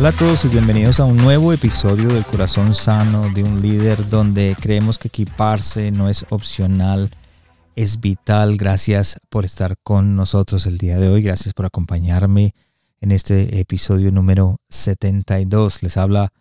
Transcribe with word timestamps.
Hola 0.00 0.08
a 0.08 0.12
todos 0.12 0.46
y 0.46 0.48
bienvenidos 0.48 0.98
a 0.98 1.04
un 1.04 1.18
nuevo 1.18 1.52
episodio 1.52 2.08
del 2.08 2.24
Corazón 2.24 2.74
Sano 2.74 3.28
de 3.34 3.44
un 3.44 3.60
líder 3.60 4.08
donde 4.08 4.56
creemos 4.58 4.98
que 4.98 5.08
equiparse 5.08 5.90
no 5.90 6.08
es 6.08 6.24
opcional, 6.30 7.10
es 7.76 8.00
vital. 8.00 8.56
Gracias 8.56 9.20
por 9.28 9.44
estar 9.44 9.76
con 9.82 10.16
nosotros 10.16 10.64
el 10.64 10.78
día 10.78 10.96
de 10.96 11.10
hoy, 11.10 11.20
gracias 11.20 11.52
por 11.52 11.66
acompañarme 11.66 12.54
en 13.02 13.12
este 13.12 13.60
episodio 13.60 14.10
número 14.10 14.56
72. 14.70 15.82
Les 15.82 15.98
habla 15.98 16.32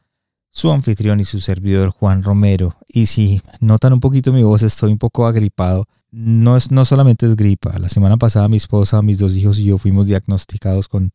su 0.52 0.72
anfitrión 0.72 1.20
y 1.20 1.26
su 1.26 1.42
servidor 1.42 1.90
Juan 1.90 2.24
Romero. 2.24 2.78
Y 2.88 3.08
si 3.08 3.42
notan 3.60 3.92
un 3.92 4.00
poquito 4.00 4.32
mi 4.32 4.42
voz, 4.42 4.64
estoy 4.64 4.94
un 4.94 5.00
poco 5.00 5.28
agripado. 5.28 5.84
No, 6.12 6.56
es, 6.56 6.72
no 6.72 6.86
solamente 6.86 7.26
es 7.26 7.36
gripa. 7.36 7.78
La 7.78 7.90
semana 7.90 8.16
pasada 8.16 8.48
mi 8.48 8.56
esposa, 8.56 9.02
mis 9.02 9.20
dos 9.20 9.36
hijos 9.36 9.60
y 9.60 9.66
yo 9.66 9.78
fuimos 9.78 10.08
diagnosticados 10.08 10.88
con 10.88 11.12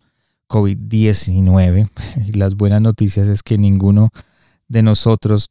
COVID-19. 0.48 1.88
Las 2.34 2.54
buenas 2.54 2.80
noticias 2.80 3.28
es 3.28 3.42
que 3.42 3.58
ninguno 3.58 4.10
de 4.68 4.82
nosotros 4.82 5.50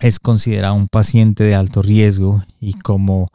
es 0.00 0.18
considerado 0.20 0.74
un 0.74 0.88
paciente 0.88 1.44
de 1.44 1.54
alto 1.54 1.82
riesgo 1.82 2.42
y 2.60 2.74
como 2.74 3.28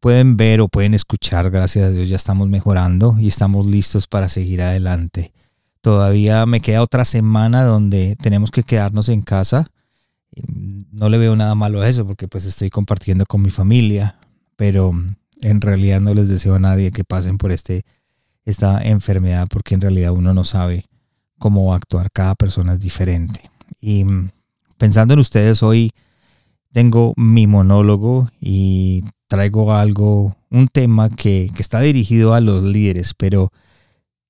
pueden 0.00 0.36
ver 0.36 0.60
o 0.60 0.68
pueden 0.68 0.94
escuchar, 0.94 1.50
gracias 1.50 1.86
a 1.86 1.90
Dios 1.90 2.08
ya 2.08 2.16
estamos 2.16 2.48
mejorando 2.48 3.16
y 3.18 3.26
estamos 3.26 3.66
listos 3.66 4.06
para 4.06 4.28
seguir 4.28 4.62
adelante. 4.62 5.32
Todavía 5.80 6.46
me 6.46 6.60
queda 6.60 6.82
otra 6.82 7.04
semana 7.04 7.64
donde 7.64 8.16
tenemos 8.16 8.50
que 8.50 8.62
quedarnos 8.62 9.08
en 9.08 9.22
casa. 9.22 9.66
No 10.92 11.08
le 11.08 11.18
veo 11.18 11.36
nada 11.36 11.54
malo 11.54 11.82
a 11.82 11.88
eso 11.88 12.06
porque 12.06 12.28
pues 12.28 12.44
estoy 12.44 12.70
compartiendo 12.70 13.24
con 13.26 13.42
mi 13.42 13.50
familia, 13.50 14.18
pero 14.56 14.92
en 15.42 15.60
realidad 15.60 16.00
no 16.00 16.14
les 16.14 16.28
deseo 16.28 16.56
a 16.56 16.58
nadie 16.58 16.90
que 16.90 17.04
pasen 17.04 17.38
por 17.38 17.52
este 17.52 17.84
esta 18.46 18.82
enfermedad 18.82 19.46
porque 19.48 19.74
en 19.74 19.82
realidad 19.82 20.12
uno 20.12 20.32
no 20.32 20.44
sabe 20.44 20.86
cómo 21.38 21.74
actuar, 21.74 22.10
cada 22.10 22.34
persona 22.34 22.72
es 22.72 22.80
diferente. 22.80 23.42
Y 23.78 24.04
mm, 24.04 24.30
pensando 24.78 25.12
en 25.14 25.20
ustedes, 25.20 25.62
hoy 25.62 25.90
tengo 26.72 27.12
mi 27.16 27.46
monólogo 27.46 28.30
y 28.40 29.04
traigo 29.28 29.72
algo, 29.72 30.36
un 30.50 30.68
tema 30.68 31.10
que, 31.10 31.50
que 31.54 31.62
está 31.62 31.80
dirigido 31.80 32.32
a 32.32 32.40
los 32.40 32.62
líderes, 32.62 33.12
pero 33.14 33.50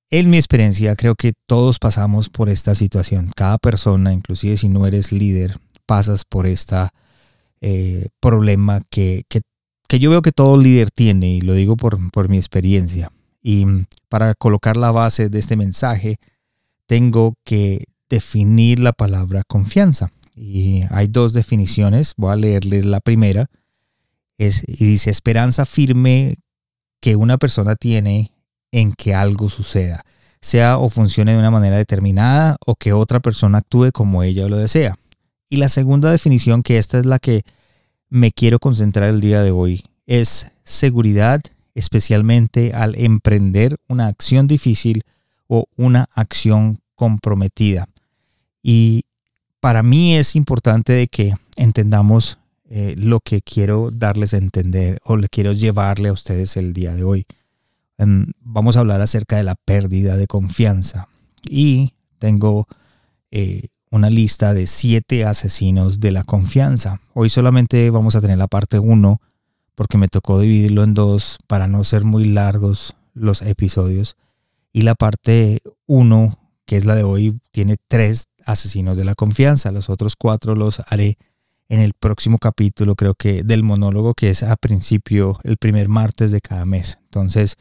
en 0.09 0.29
mi 0.29 0.37
experiencia 0.37 0.95
creo 0.95 1.15
que 1.15 1.33
todos 1.45 1.79
pasamos 1.79 2.29
por 2.29 2.49
esta 2.49 2.75
situación. 2.75 3.31
Cada 3.35 3.57
persona, 3.57 4.13
inclusive 4.13 4.57
si 4.57 4.69
no 4.69 4.87
eres 4.87 5.11
líder, 5.11 5.59
pasas 5.85 6.23
por 6.25 6.47
este 6.47 6.75
problema 8.19 8.81
que, 8.89 9.23
que, 9.29 9.41
que, 9.87 9.99
yo 9.99 10.09
veo 10.09 10.21
que 10.21 10.31
todo 10.31 10.57
líder 10.57 10.91
tiene 10.91 11.29
y 11.29 11.41
lo 11.41 11.53
digo 11.53 11.75
por, 11.75 12.11
por 12.11 12.29
mi 12.29 12.37
experiencia. 12.37 13.11
Y 13.49 13.65
para 14.09 14.35
colocar 14.35 14.75
la 14.75 14.91
base 14.91 15.29
de 15.29 15.39
este 15.39 15.55
mensaje, 15.55 16.17
tengo 16.85 17.35
que 17.45 17.85
definir 18.09 18.77
la 18.79 18.91
palabra 18.91 19.43
confianza. 19.47 20.11
Y 20.35 20.81
hay 20.89 21.07
dos 21.07 21.31
definiciones. 21.31 22.13
Voy 22.17 22.33
a 22.33 22.35
leerles 22.35 22.83
la 22.83 22.99
primera. 22.99 23.45
Es, 24.37 24.65
y 24.67 24.83
dice, 24.83 25.11
esperanza 25.11 25.65
firme 25.65 26.35
que 26.99 27.15
una 27.15 27.37
persona 27.37 27.77
tiene 27.77 28.33
en 28.73 28.91
que 28.91 29.15
algo 29.15 29.49
suceda, 29.49 30.03
sea 30.41 30.77
o 30.77 30.89
funcione 30.89 31.31
de 31.31 31.39
una 31.39 31.49
manera 31.49 31.77
determinada 31.77 32.57
o 32.65 32.75
que 32.75 32.91
otra 32.91 33.21
persona 33.21 33.59
actúe 33.59 33.91
como 33.93 34.23
ella 34.23 34.49
lo 34.49 34.57
desea. 34.57 34.95
Y 35.47 35.55
la 35.55 35.69
segunda 35.69 36.11
definición, 36.11 36.63
que 36.63 36.77
esta 36.77 36.99
es 36.99 37.05
la 37.05 37.17
que 37.17 37.43
me 38.09 38.33
quiero 38.33 38.59
concentrar 38.59 39.09
el 39.09 39.21
día 39.21 39.41
de 39.41 39.51
hoy, 39.51 39.85
es 40.05 40.51
seguridad 40.65 41.41
especialmente 41.77 42.73
al 42.73 42.95
emprender 42.95 43.77
una 43.87 44.07
acción 44.07 44.47
difícil 44.47 45.03
o 45.47 45.65
una 45.75 46.09
acción 46.15 46.79
comprometida. 46.95 47.87
Y 48.63 49.03
para 49.59 49.83
mí 49.83 50.15
es 50.15 50.35
importante 50.35 50.93
de 50.93 51.07
que 51.07 51.33
entendamos 51.55 52.39
eh, 52.67 52.95
lo 52.97 53.19
que 53.19 53.43
quiero 53.43 53.91
darles 53.91 54.33
a 54.33 54.37
entender 54.37 54.99
o 55.03 55.17
le 55.17 55.29
quiero 55.29 55.53
llevarle 55.53 56.09
a 56.09 56.13
ustedes 56.13 56.57
el 56.57 56.73
día 56.73 56.95
de 56.95 57.03
hoy. 57.03 57.25
Em, 57.99 58.31
vamos 58.41 58.75
a 58.75 58.79
hablar 58.79 58.99
acerca 59.01 59.37
de 59.37 59.43
la 59.43 59.55
pérdida 59.55 60.17
de 60.17 60.25
confianza 60.25 61.07
y 61.47 61.93
tengo 62.17 62.67
eh, 63.29 63.67
una 63.91 64.09
lista 64.09 64.55
de 64.55 64.65
siete 64.65 65.25
asesinos 65.25 65.99
de 65.99 66.09
la 66.09 66.23
confianza. 66.23 67.01
Hoy 67.13 67.29
solamente 67.29 67.91
vamos 67.91 68.15
a 68.15 68.21
tener 68.21 68.39
la 68.39 68.47
parte 68.47 68.79
1 68.79 69.21
porque 69.77 69.99
me 69.99 70.07
tocó 70.07 70.39
dividirlo 70.39 70.83
en 70.83 70.95
dos 70.95 71.37
para 71.45 71.67
no 71.67 71.83
ser 71.83 72.03
muy 72.03 72.25
largos 72.25 72.95
los 73.13 73.43
episodios. 73.43 74.17
Y 74.73 74.81
la 74.81 74.95
parte 74.95 75.61
1, 75.85 76.35
que 76.65 76.77
es 76.77 76.85
la 76.85 76.95
de 76.95 77.03
hoy, 77.03 77.39
tiene 77.51 77.77
tres 77.87 78.25
asesinos 78.43 78.97
de 78.97 79.05
la 79.05 79.13
confianza. 79.13 79.71
Los 79.71 79.91
otros 79.91 80.15
cuatro 80.15 80.55
los 80.55 80.81
haré 80.87 81.19
en 81.69 81.79
el 81.79 81.93
próximo 81.93 82.39
capítulo, 82.39 82.95
creo 82.95 83.13
que 83.13 83.43
del 83.43 83.61
monólogo, 83.61 84.15
que 84.15 84.31
es 84.31 84.41
a 84.41 84.55
principio, 84.55 85.39
el 85.43 85.57
primer 85.57 85.89
martes 85.89 86.31
de 86.31 86.41
cada 86.41 86.65
mes. 86.65 86.97
Entonces, 87.03 87.55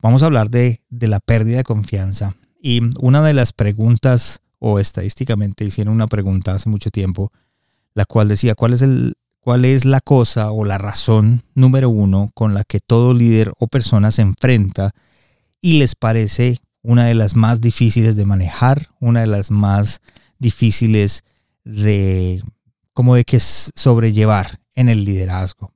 vamos 0.00 0.22
a 0.22 0.26
hablar 0.26 0.50
de, 0.50 0.82
de 0.90 1.08
la 1.08 1.18
pérdida 1.18 1.56
de 1.56 1.64
confianza. 1.64 2.34
Y 2.60 2.82
una 3.00 3.22
de 3.22 3.32
las 3.32 3.54
preguntas, 3.54 4.40
o 4.58 4.78
estadísticamente 4.78 5.64
hicieron 5.64 5.94
una 5.94 6.08
pregunta 6.08 6.52
hace 6.52 6.68
mucho 6.68 6.90
tiempo, 6.90 7.32
la 7.94 8.04
cual 8.04 8.28
decía, 8.28 8.54
¿cuál 8.54 8.74
es 8.74 8.82
el 8.82 9.14
cuál 9.44 9.66
es 9.66 9.84
la 9.84 10.00
cosa 10.00 10.50
o 10.52 10.64
la 10.64 10.78
razón 10.78 11.42
número 11.54 11.90
uno 11.90 12.30
con 12.32 12.54
la 12.54 12.64
que 12.64 12.80
todo 12.80 13.12
líder 13.12 13.52
o 13.58 13.66
persona 13.66 14.10
se 14.10 14.22
enfrenta 14.22 14.92
y 15.60 15.78
les 15.78 15.94
parece 15.94 16.60
una 16.82 17.04
de 17.04 17.14
las 17.14 17.36
más 17.36 17.60
difíciles 17.60 18.16
de 18.16 18.24
manejar, 18.24 18.88
una 19.00 19.20
de 19.20 19.26
las 19.26 19.50
más 19.50 20.00
difíciles 20.38 21.24
de 21.62 22.42
como 22.94 23.16
de 23.16 23.24
que 23.24 23.38
sobrellevar 23.38 24.60
en 24.74 24.88
el 24.88 25.04
liderazgo. 25.04 25.72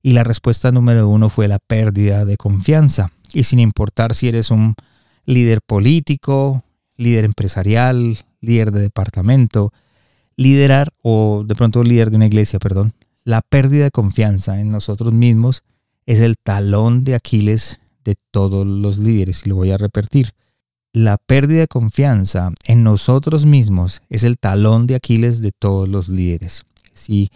Y 0.00 0.12
la 0.12 0.22
respuesta 0.22 0.70
número 0.70 1.08
uno 1.08 1.28
fue 1.28 1.48
la 1.48 1.58
pérdida 1.58 2.24
de 2.24 2.36
confianza. 2.36 3.10
Y 3.32 3.44
sin 3.44 3.58
importar 3.58 4.14
si 4.14 4.28
eres 4.28 4.52
un 4.52 4.74
líder 5.24 5.60
político, 5.60 6.62
líder 6.96 7.24
empresarial, 7.24 8.16
líder 8.40 8.70
de 8.70 8.80
departamento, 8.80 9.72
liderar 10.36 10.90
o 11.02 11.42
de 11.44 11.56
pronto 11.56 11.82
líder 11.82 12.10
de 12.10 12.16
una 12.16 12.26
iglesia, 12.26 12.60
perdón, 12.60 12.94
la 13.28 13.42
pérdida 13.42 13.84
de 13.84 13.90
confianza 13.90 14.58
en 14.58 14.70
nosotros 14.70 15.12
mismos 15.12 15.62
es 16.06 16.20
el 16.20 16.38
talón 16.38 17.04
de 17.04 17.14
Aquiles 17.14 17.78
de 18.02 18.14
todos 18.30 18.66
los 18.66 18.96
líderes, 18.96 19.44
y 19.44 19.50
lo 19.50 19.56
voy 19.56 19.70
a 19.70 19.76
repetir. 19.76 20.32
La 20.94 21.18
pérdida 21.18 21.60
de 21.60 21.68
confianza 21.68 22.52
en 22.64 22.82
nosotros 22.82 23.44
mismos 23.44 24.00
es 24.08 24.24
el 24.24 24.38
talón 24.38 24.86
de 24.86 24.94
Aquiles 24.94 25.42
de 25.42 25.52
todos 25.52 25.90
los 25.90 26.08
líderes. 26.08 26.62
Si 26.94 27.30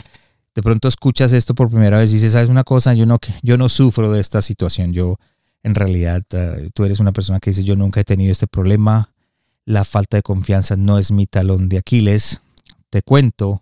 de 0.54 0.62
pronto 0.62 0.88
escuchas 0.88 1.34
esto 1.34 1.54
por 1.54 1.68
primera 1.68 1.98
vez 1.98 2.10
y 2.10 2.14
dices, 2.14 2.32
¿sabes 2.32 2.48
una 2.48 2.64
cosa? 2.64 2.94
Yo 2.94 3.04
no, 3.04 3.18
yo 3.42 3.58
no 3.58 3.68
sufro 3.68 4.10
de 4.10 4.22
esta 4.22 4.40
situación. 4.40 4.94
Yo, 4.94 5.18
en 5.62 5.74
realidad, 5.74 6.22
eh, 6.30 6.70
tú 6.72 6.86
eres 6.86 7.00
una 7.00 7.12
persona 7.12 7.38
que 7.38 7.50
dice, 7.50 7.64
yo 7.64 7.76
nunca 7.76 8.00
he 8.00 8.04
tenido 8.04 8.32
este 8.32 8.46
problema. 8.46 9.12
La 9.66 9.84
falta 9.84 10.16
de 10.16 10.22
confianza 10.22 10.74
no 10.76 10.96
es 10.96 11.12
mi 11.12 11.26
talón 11.26 11.68
de 11.68 11.76
Aquiles. 11.76 12.40
Te 12.88 13.02
cuento 13.02 13.60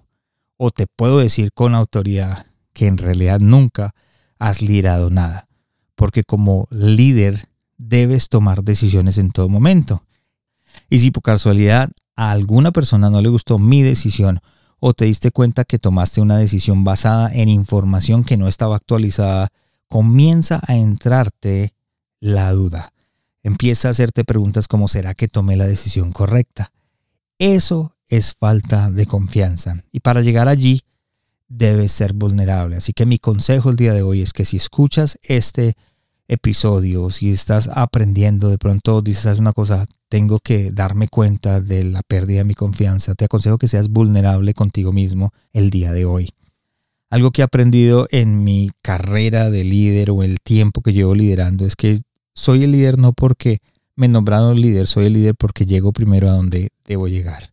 o 0.62 0.70
te 0.70 0.86
puedo 0.86 1.20
decir 1.20 1.54
con 1.54 1.74
autoridad 1.74 2.44
que 2.74 2.86
en 2.86 2.98
realidad 2.98 3.40
nunca 3.40 3.94
has 4.38 4.60
liderado 4.60 5.08
nada, 5.08 5.48
porque 5.94 6.22
como 6.22 6.68
líder 6.70 7.48
debes 7.78 8.28
tomar 8.28 8.62
decisiones 8.62 9.16
en 9.16 9.30
todo 9.30 9.48
momento. 9.48 10.04
Y 10.90 10.98
si 10.98 11.10
por 11.12 11.22
casualidad 11.22 11.90
a 12.14 12.30
alguna 12.30 12.72
persona 12.72 13.08
no 13.08 13.22
le 13.22 13.30
gustó 13.30 13.58
mi 13.58 13.80
decisión 13.80 14.40
o 14.80 14.92
te 14.92 15.06
diste 15.06 15.30
cuenta 15.30 15.64
que 15.64 15.78
tomaste 15.78 16.20
una 16.20 16.36
decisión 16.36 16.84
basada 16.84 17.32
en 17.32 17.48
información 17.48 18.22
que 18.22 18.36
no 18.36 18.46
estaba 18.46 18.76
actualizada, 18.76 19.48
comienza 19.88 20.60
a 20.66 20.76
entrarte 20.76 21.72
la 22.20 22.52
duda. 22.52 22.92
Empieza 23.42 23.88
a 23.88 23.92
hacerte 23.92 24.24
preguntas 24.24 24.68
como 24.68 24.88
¿será 24.88 25.14
que 25.14 25.26
tomé 25.26 25.56
la 25.56 25.66
decisión 25.66 26.12
correcta? 26.12 26.70
Eso 27.38 27.94
es 28.10 28.34
falta 28.34 28.90
de 28.90 29.06
confianza. 29.06 29.82
Y 29.90 30.00
para 30.00 30.20
llegar 30.20 30.48
allí, 30.48 30.82
debes 31.48 31.92
ser 31.92 32.12
vulnerable. 32.12 32.76
Así 32.76 32.92
que 32.92 33.06
mi 33.06 33.18
consejo 33.18 33.70
el 33.70 33.76
día 33.76 33.94
de 33.94 34.02
hoy 34.02 34.20
es 34.20 34.32
que 34.32 34.44
si 34.44 34.58
escuchas 34.58 35.18
este 35.22 35.74
episodio, 36.28 37.10
si 37.10 37.30
estás 37.30 37.70
aprendiendo, 37.72 38.50
de 38.50 38.58
pronto 38.58 39.00
dices 39.00 39.38
una 39.38 39.52
cosa, 39.52 39.86
tengo 40.08 40.38
que 40.38 40.70
darme 40.70 41.08
cuenta 41.08 41.60
de 41.60 41.84
la 41.84 42.02
pérdida 42.02 42.38
de 42.38 42.44
mi 42.44 42.54
confianza, 42.54 43.14
te 43.14 43.24
aconsejo 43.24 43.58
que 43.58 43.68
seas 43.68 43.88
vulnerable 43.88 44.54
contigo 44.54 44.92
mismo 44.92 45.32
el 45.52 45.70
día 45.70 45.92
de 45.92 46.04
hoy. 46.04 46.30
Algo 47.10 47.32
que 47.32 47.42
he 47.42 47.44
aprendido 47.44 48.06
en 48.10 48.44
mi 48.44 48.70
carrera 48.82 49.50
de 49.50 49.64
líder 49.64 50.10
o 50.10 50.22
el 50.22 50.40
tiempo 50.40 50.82
que 50.82 50.92
llevo 50.92 51.14
liderando 51.14 51.66
es 51.66 51.74
que 51.74 52.00
soy 52.32 52.62
el 52.62 52.72
líder 52.72 52.98
no 52.98 53.12
porque 53.12 53.58
me 53.96 54.06
nombraron 54.06 54.60
líder, 54.60 54.86
soy 54.86 55.06
el 55.06 55.14
líder 55.14 55.34
porque 55.34 55.66
llego 55.66 55.92
primero 55.92 56.28
a 56.28 56.32
donde 56.32 56.70
debo 56.86 57.08
llegar. 57.08 57.52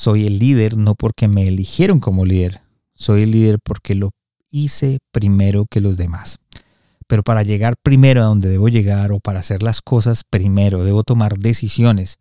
Soy 0.00 0.26
el 0.26 0.38
líder 0.38 0.78
no 0.78 0.94
porque 0.94 1.28
me 1.28 1.46
eligieron 1.46 2.00
como 2.00 2.24
líder, 2.24 2.62
soy 2.94 3.24
el 3.24 3.32
líder 3.32 3.58
porque 3.62 3.94
lo 3.94 4.12
hice 4.48 4.96
primero 5.12 5.66
que 5.70 5.82
los 5.82 5.98
demás. 5.98 6.38
Pero 7.06 7.22
para 7.22 7.42
llegar 7.42 7.74
primero 7.82 8.22
a 8.22 8.24
donde 8.24 8.48
debo 8.48 8.70
llegar 8.70 9.12
o 9.12 9.20
para 9.20 9.40
hacer 9.40 9.62
las 9.62 9.82
cosas 9.82 10.22
primero, 10.24 10.84
debo 10.84 11.02
tomar 11.02 11.36
decisiones. 11.36 12.16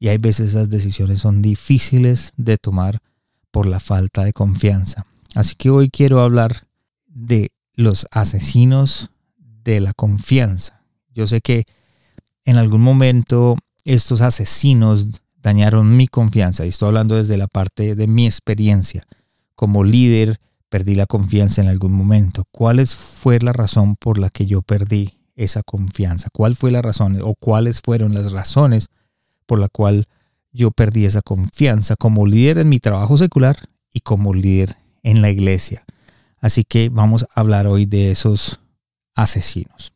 Y 0.00 0.08
hay 0.08 0.16
veces 0.16 0.48
esas 0.48 0.70
decisiones 0.70 1.20
son 1.20 1.42
difíciles 1.42 2.32
de 2.38 2.56
tomar 2.56 3.00
por 3.50 3.66
la 3.66 3.78
falta 3.78 4.24
de 4.24 4.32
confianza. 4.32 5.04
Así 5.34 5.54
que 5.54 5.68
hoy 5.68 5.90
quiero 5.90 6.22
hablar 6.22 6.66
de 7.08 7.50
los 7.74 8.06
asesinos 8.10 9.10
de 9.36 9.80
la 9.80 9.92
confianza. 9.92 10.82
Yo 11.12 11.26
sé 11.26 11.42
que 11.42 11.64
en 12.46 12.56
algún 12.56 12.80
momento 12.80 13.58
estos 13.84 14.22
asesinos 14.22 15.08
dañaron 15.42 15.96
mi 15.96 16.08
confianza 16.08 16.66
y 16.66 16.70
estoy 16.70 16.88
hablando 16.88 17.16
desde 17.16 17.36
la 17.36 17.46
parte 17.46 17.94
de 17.94 18.06
mi 18.06 18.26
experiencia 18.26 19.04
como 19.58 19.82
líder 19.82 20.38
perdí 20.68 20.94
la 20.94 21.06
confianza 21.06 21.60
en 21.60 21.66
algún 21.66 21.92
momento. 21.92 22.44
¿Cuál 22.52 22.86
fue 22.86 23.40
la 23.40 23.52
razón 23.52 23.96
por 23.96 24.16
la 24.16 24.30
que 24.30 24.46
yo 24.46 24.62
perdí 24.62 25.18
esa 25.34 25.64
confianza? 25.64 26.28
¿Cuál 26.32 26.54
fue 26.54 26.70
la 26.70 26.80
razón 26.80 27.18
o 27.20 27.34
cuáles 27.34 27.80
fueron 27.84 28.14
las 28.14 28.30
razones 28.30 28.88
por 29.46 29.58
la 29.58 29.66
cual 29.68 30.06
yo 30.52 30.70
perdí 30.70 31.06
esa 31.06 31.22
confianza 31.22 31.96
como 31.96 32.24
líder 32.24 32.58
en 32.58 32.68
mi 32.68 32.78
trabajo 32.78 33.16
secular 33.18 33.56
y 33.92 33.98
como 33.98 34.32
líder 34.32 34.76
en 35.02 35.22
la 35.22 35.30
iglesia? 35.30 35.84
Así 36.40 36.62
que 36.62 36.88
vamos 36.88 37.26
a 37.34 37.40
hablar 37.40 37.66
hoy 37.66 37.84
de 37.84 38.12
esos 38.12 38.60
asesinos. 39.16 39.92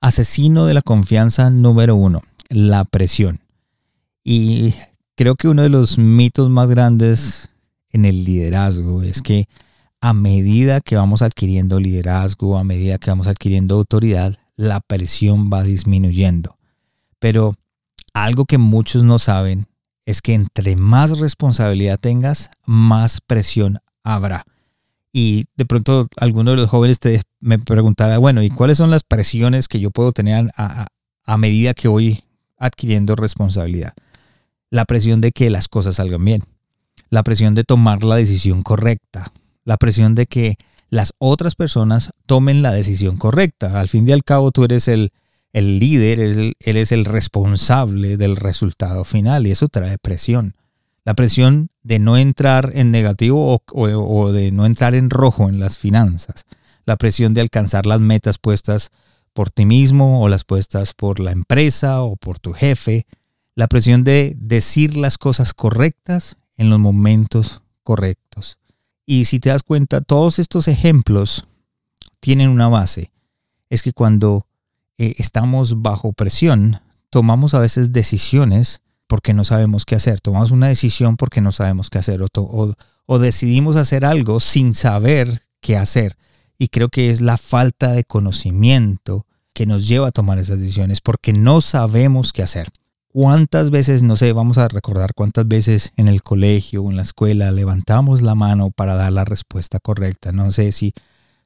Asesino 0.00 0.66
de 0.66 0.74
la 0.74 0.82
confianza 0.82 1.48
número 1.50 1.94
uno, 1.94 2.22
la 2.48 2.84
presión. 2.84 3.38
Y 4.24 4.74
creo 5.16 5.34
que 5.34 5.48
uno 5.48 5.62
de 5.62 5.68
los 5.68 5.98
mitos 5.98 6.50
más 6.50 6.68
grandes 6.68 7.50
en 7.90 8.04
el 8.04 8.24
liderazgo 8.24 9.02
es 9.02 9.22
que 9.22 9.46
a 10.00 10.14
medida 10.14 10.80
que 10.80 10.96
vamos 10.96 11.22
adquiriendo 11.22 11.78
liderazgo, 11.78 12.56
a 12.56 12.64
medida 12.64 12.98
que 12.98 13.10
vamos 13.10 13.26
adquiriendo 13.26 13.76
autoridad, 13.76 14.36
la 14.56 14.80
presión 14.80 15.50
va 15.52 15.62
disminuyendo. 15.62 16.56
Pero 17.18 17.54
algo 18.14 18.46
que 18.46 18.58
muchos 18.58 19.04
no 19.04 19.18
saben 19.18 19.66
es 20.06 20.22
que 20.22 20.34
entre 20.34 20.76
más 20.76 21.18
responsabilidad 21.18 21.98
tengas, 21.98 22.50
más 22.64 23.20
presión 23.20 23.78
habrá. 24.02 24.44
Y 25.12 25.46
de 25.56 25.66
pronto 25.66 26.08
alguno 26.16 26.52
de 26.52 26.56
los 26.56 26.70
jóvenes 26.70 26.98
te, 27.00 27.20
me 27.40 27.58
preguntará, 27.58 28.18
bueno, 28.18 28.42
¿y 28.42 28.50
cuáles 28.50 28.78
son 28.78 28.90
las 28.90 29.02
presiones 29.02 29.68
que 29.68 29.80
yo 29.80 29.90
puedo 29.90 30.12
tener 30.12 30.50
a, 30.56 30.86
a 31.24 31.38
medida 31.38 31.74
que 31.74 31.88
voy 31.88 32.24
adquiriendo 32.56 33.16
responsabilidad? 33.16 33.92
La 34.70 34.84
presión 34.84 35.20
de 35.20 35.32
que 35.32 35.50
las 35.50 35.68
cosas 35.68 35.96
salgan 35.96 36.24
bien, 36.24 36.44
la 37.10 37.22
presión 37.22 37.54
de 37.54 37.64
tomar 37.64 38.04
la 38.04 38.16
decisión 38.16 38.62
correcta, 38.62 39.32
la 39.64 39.76
presión 39.76 40.14
de 40.14 40.26
que 40.26 40.56
las 40.88 41.12
otras 41.18 41.54
personas 41.54 42.10
tomen 42.26 42.62
la 42.62 42.72
decisión 42.72 43.16
correcta. 43.16 43.80
Al 43.80 43.88
fin 43.88 44.08
y 44.08 44.12
al 44.12 44.24
cabo 44.24 44.50
tú 44.50 44.64
eres 44.64 44.88
el, 44.88 45.12
el 45.52 45.78
líder, 45.78 46.20
eres 46.60 46.92
el, 46.92 46.98
el 46.98 47.04
responsable 47.04 48.16
del 48.16 48.36
resultado 48.36 49.04
final 49.04 49.46
y 49.46 49.52
eso 49.52 49.68
trae 49.68 49.98
presión. 49.98 50.54
La 51.04 51.14
presión 51.14 51.70
de 51.82 51.98
no 51.98 52.18
entrar 52.18 52.70
en 52.74 52.90
negativo 52.90 53.54
o, 53.54 53.62
o, 53.72 54.32
de 54.32 54.52
no 54.52 54.66
entrar 54.66 54.94
en 54.94 55.10
rojo 55.10 55.48
en 55.48 55.58
las 55.58 55.78
finanzas. 55.78 56.44
La 56.84 56.96
presión 56.96 57.34
de 57.34 57.40
alcanzar 57.40 57.86
las 57.86 58.00
metas 58.00 58.38
puestas 58.38 58.90
por 59.32 59.50
ti 59.50 59.64
mismo 59.64 60.22
o 60.22 60.28
las 60.28 60.44
puestas 60.44 60.92
por 60.92 61.20
la 61.20 61.30
empresa 61.30 62.02
o 62.02 62.16
por 62.16 62.38
tu 62.38 62.52
jefe. 62.52 63.06
La 63.54 63.66
presión 63.66 64.04
de 64.04 64.36
decir 64.38 64.96
las 64.96 65.18
cosas 65.18 65.54
correctas 65.54 66.36
en 66.56 66.70
los 66.70 66.78
momentos 66.78 67.62
correctos. 67.82 68.58
Y 69.06 69.24
si 69.24 69.40
te 69.40 69.48
das 69.48 69.62
cuenta, 69.62 70.00
todos 70.00 70.38
estos 70.38 70.68
ejemplos 70.68 71.44
tienen 72.20 72.48
una 72.48 72.68
base. 72.68 73.10
Es 73.68 73.82
que 73.82 73.92
cuando 73.92 74.46
eh, 74.98 75.14
estamos 75.18 75.82
bajo 75.82 76.12
presión, 76.12 76.80
tomamos 77.10 77.54
a 77.54 77.58
veces 77.58 77.92
decisiones 77.92 78.82
porque 79.06 79.34
no 79.34 79.42
sabemos 79.42 79.84
qué 79.84 79.96
hacer. 79.96 80.20
Tomamos 80.20 80.52
una 80.52 80.68
decisión 80.68 81.16
porque 81.16 81.40
no 81.40 81.50
sabemos 81.50 81.90
qué 81.90 81.98
hacer. 81.98 82.22
O, 82.22 82.74
o 83.06 83.18
decidimos 83.18 83.76
hacer 83.76 84.04
algo 84.04 84.38
sin 84.38 84.74
saber 84.74 85.42
qué 85.60 85.76
hacer. 85.76 86.16
Y 86.58 86.68
creo 86.68 86.88
que 86.88 87.10
es 87.10 87.20
la 87.20 87.38
falta 87.38 87.92
de 87.92 88.04
conocimiento 88.04 89.26
que 89.52 89.66
nos 89.66 89.88
lleva 89.88 90.08
a 90.08 90.12
tomar 90.12 90.38
esas 90.38 90.60
decisiones 90.60 91.00
porque 91.00 91.32
no 91.32 91.60
sabemos 91.60 92.32
qué 92.32 92.42
hacer. 92.42 92.68
¿Cuántas 93.12 93.72
veces, 93.72 94.04
no 94.04 94.14
sé, 94.14 94.32
vamos 94.32 94.56
a 94.58 94.68
recordar 94.68 95.14
cuántas 95.14 95.48
veces 95.48 95.92
en 95.96 96.06
el 96.06 96.22
colegio 96.22 96.84
o 96.84 96.90
en 96.90 96.96
la 96.96 97.02
escuela 97.02 97.50
levantamos 97.50 98.22
la 98.22 98.36
mano 98.36 98.70
para 98.70 98.94
dar 98.94 99.10
la 99.10 99.24
respuesta 99.24 99.80
correcta? 99.80 100.30
No 100.30 100.52
sé 100.52 100.70
si 100.70 100.94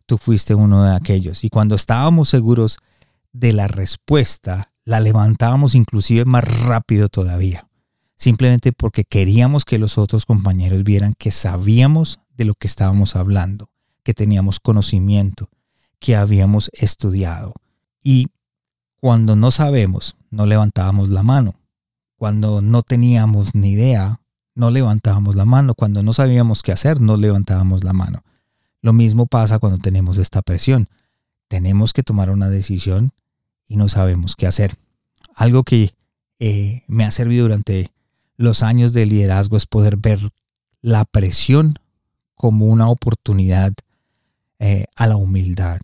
tú 0.05 0.19
fuiste 0.19 0.55
uno 0.55 0.85
de 0.85 0.95
aquellos. 0.95 1.43
Y 1.43 1.49
cuando 1.49 1.75
estábamos 1.75 2.29
seguros 2.29 2.77
de 3.33 3.55
la 3.55 3.67
respuesta, 3.67 4.73
la 4.85 5.01
levantábamos 5.01 5.75
inclusive 5.75 6.27
más 6.27 6.45
rápido 6.45 7.09
todavía. 7.09 7.67
Simplemente 8.15 8.73
porque 8.73 9.05
queríamos 9.05 9.65
que 9.65 9.79
los 9.79 9.97
otros 9.97 10.27
compañeros 10.27 10.85
vieran 10.85 11.15
que 11.17 11.31
sabíamos 11.31 12.21
de 12.37 12.45
lo 12.45 12.53
que 12.53 12.67
estábamos 12.67 13.17
hablando, 13.17 13.71
que 14.03 14.13
teníamos 14.13 14.61
conocimiento, 14.61 15.49
que 15.99 16.15
habíamos 16.15 16.71
estudiado. 16.75 17.55
Y 18.03 18.27
cuando 19.01 19.35
no 19.35 19.51
sabemos, 19.51 20.15
no 20.35 20.47
levantábamos 20.47 21.09
la 21.09 21.23
mano. 21.23 21.55
Cuando 22.17 22.61
no 22.61 22.83
teníamos 22.83 23.55
ni 23.55 23.73
idea, 23.73 24.21
no 24.55 24.71
levantábamos 24.71 25.37
la 25.37 25.45
mano. 25.45 25.75
Cuando 25.75 26.03
no 26.03 26.13
sabíamos 26.13 26.63
qué 26.63 26.73
hacer, 26.73 27.01
no 27.01 27.17
levantábamos 27.17 27.85
la 27.85 27.93
mano. 27.93 28.23
Lo 28.83 28.93
mismo 28.93 29.27
pasa 29.27 29.59
cuando 29.59 29.79
tenemos 29.79 30.19
esta 30.19 30.43
presión. 30.43 30.89
Tenemos 31.49 31.93
que 31.93 32.03
tomar 32.03 32.31
una 32.31 32.49
decisión 32.49 33.13
y 33.67 33.77
no 33.77 33.89
sabemos 33.89 34.37
qué 34.37 34.47
hacer. 34.47 34.77
Algo 35.35 35.63
que 35.63 35.95
eh, 36.39 36.83
me 36.87 37.05
ha 37.05 37.11
servido 37.11 37.45
durante 37.45 37.93
los 38.37 38.63
años 38.63 38.93
de 38.93 39.07
liderazgo 39.07 39.57
es 39.57 39.67
poder 39.67 39.97
ver 39.97 40.19
la 40.81 41.05
presión 41.05 41.79
como 42.35 42.67
una 42.67 42.89
oportunidad 42.89 43.73
eh, 44.58 44.87
a 44.97 45.06
la 45.06 45.17
humildad 45.17 45.81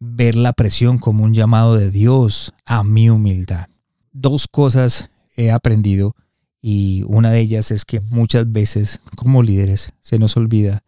ver 0.00 0.34
la 0.36 0.52
presión 0.52 0.98
como 0.98 1.24
un 1.24 1.34
llamado 1.34 1.76
de 1.76 1.90
Dios 1.90 2.52
a 2.66 2.84
mi 2.84 3.10
humildad. 3.10 3.66
Dos 4.12 4.46
cosas 4.48 5.10
he 5.36 5.50
aprendido 5.50 6.14
y 6.60 7.04
una 7.06 7.30
de 7.30 7.40
ellas 7.40 7.70
es 7.70 7.84
que 7.84 8.00
muchas 8.00 8.50
veces 8.50 9.00
como 9.16 9.42
líderes 9.42 9.92
se 10.00 10.18
nos 10.18 10.36
olvida 10.36 10.80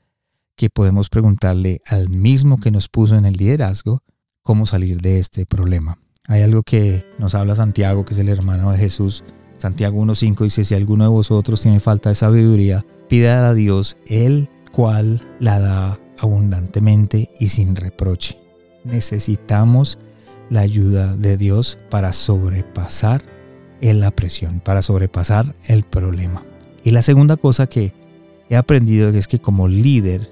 que 0.56 0.70
podemos 0.70 1.08
preguntarle 1.08 1.82
al 1.86 2.08
mismo 2.08 2.58
que 2.58 2.70
nos 2.70 2.88
puso 2.88 3.16
en 3.16 3.26
el 3.26 3.34
liderazgo 3.34 4.02
cómo 4.42 4.64
salir 4.64 5.02
de 5.02 5.18
este 5.18 5.44
problema. 5.44 5.98
Hay 6.28 6.42
algo 6.42 6.62
que 6.62 7.04
nos 7.18 7.34
habla 7.34 7.54
Santiago, 7.54 8.04
que 8.04 8.14
es 8.14 8.20
el 8.20 8.28
hermano 8.28 8.72
de 8.72 8.78
Jesús. 8.78 9.22
Santiago 9.58 10.02
1.5 10.02 10.44
dice, 10.44 10.64
si 10.64 10.74
alguno 10.74 11.04
de 11.04 11.10
vosotros 11.10 11.60
tiene 11.60 11.78
falta 11.78 12.08
de 12.08 12.14
sabiduría, 12.14 12.84
pida 13.08 13.48
a 13.48 13.54
Dios, 13.54 13.96
el 14.06 14.48
cual 14.72 15.20
la 15.40 15.58
da 15.60 16.00
abundantemente 16.18 17.30
y 17.38 17.48
sin 17.48 17.76
reproche 17.76 18.45
necesitamos 18.86 19.98
la 20.48 20.60
ayuda 20.60 21.16
de 21.16 21.36
Dios 21.36 21.78
para 21.90 22.12
sobrepasar 22.12 23.22
la 23.94 24.10
presión, 24.10 24.60
para 24.60 24.82
sobrepasar 24.82 25.54
el 25.66 25.84
problema. 25.84 26.44
Y 26.82 26.90
la 26.90 27.02
segunda 27.02 27.36
cosa 27.36 27.66
que 27.66 27.92
he 28.48 28.56
aprendido 28.56 29.08
es 29.08 29.28
que 29.28 29.38
como 29.38 29.68
líder 29.68 30.30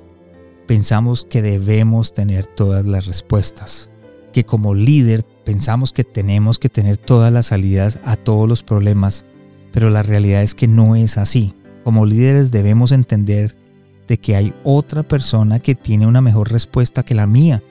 pensamos 0.67 1.25
que 1.29 1.43
debemos 1.43 2.13
tener 2.13 2.47
todas 2.47 2.85
las 2.85 3.07
respuestas, 3.07 3.91
que 4.33 4.45
como 4.45 4.75
líder 4.75 5.25
pensamos 5.45 5.93
que 5.93 6.05
tenemos 6.05 6.59
que 6.59 6.69
tener 6.69 6.97
todas 6.97 7.33
las 7.33 7.47
salidas 7.47 8.01
a 8.05 8.17
todos 8.17 8.49
los 8.49 8.63
problemas, 8.63 9.25
pero 9.73 9.91
la 9.91 10.03
realidad 10.03 10.43
es 10.43 10.55
que 10.55 10.69
no 10.69 10.97
es 10.97 11.19
así. 11.19 11.55
Como 11.83 12.07
líderes 12.07 12.51
debemos 12.51 12.93
entender 12.93 13.57
de 14.07 14.19
que 14.19 14.37
hay 14.37 14.55
otra 14.65 15.03
persona 15.03 15.59
que 15.59 15.75
tiene 15.75 16.07
una 16.07 16.21
mejor 16.21 16.51
respuesta 16.51 17.03
que 17.03 17.15
la 17.15 17.27
mía 17.27 17.63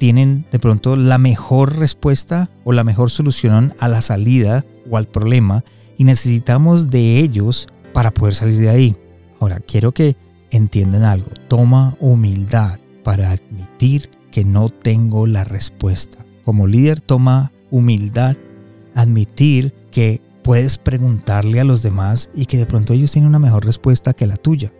tienen 0.00 0.46
de 0.50 0.58
pronto 0.58 0.96
la 0.96 1.18
mejor 1.18 1.76
respuesta 1.76 2.50
o 2.64 2.72
la 2.72 2.84
mejor 2.84 3.10
solución 3.10 3.74
a 3.78 3.86
la 3.86 4.00
salida 4.00 4.64
o 4.90 4.96
al 4.96 5.06
problema 5.06 5.62
y 5.98 6.04
necesitamos 6.04 6.88
de 6.88 7.18
ellos 7.18 7.68
para 7.92 8.10
poder 8.10 8.34
salir 8.34 8.58
de 8.58 8.70
ahí. 8.70 8.96
Ahora, 9.40 9.60
quiero 9.60 9.92
que 9.92 10.16
entiendan 10.50 11.02
algo. 11.02 11.28
Toma 11.48 11.98
humildad 12.00 12.80
para 13.04 13.30
admitir 13.30 14.10
que 14.32 14.42
no 14.42 14.70
tengo 14.70 15.26
la 15.26 15.44
respuesta. 15.44 16.24
Como 16.46 16.66
líder, 16.66 17.02
toma 17.02 17.52
humildad, 17.70 18.38
admitir 18.94 19.74
que 19.90 20.22
puedes 20.42 20.78
preguntarle 20.78 21.60
a 21.60 21.64
los 21.64 21.82
demás 21.82 22.30
y 22.34 22.46
que 22.46 22.56
de 22.56 22.64
pronto 22.64 22.94
ellos 22.94 23.12
tienen 23.12 23.28
una 23.28 23.38
mejor 23.38 23.66
respuesta 23.66 24.14
que 24.14 24.26
la 24.26 24.38
tuya. 24.38 24.72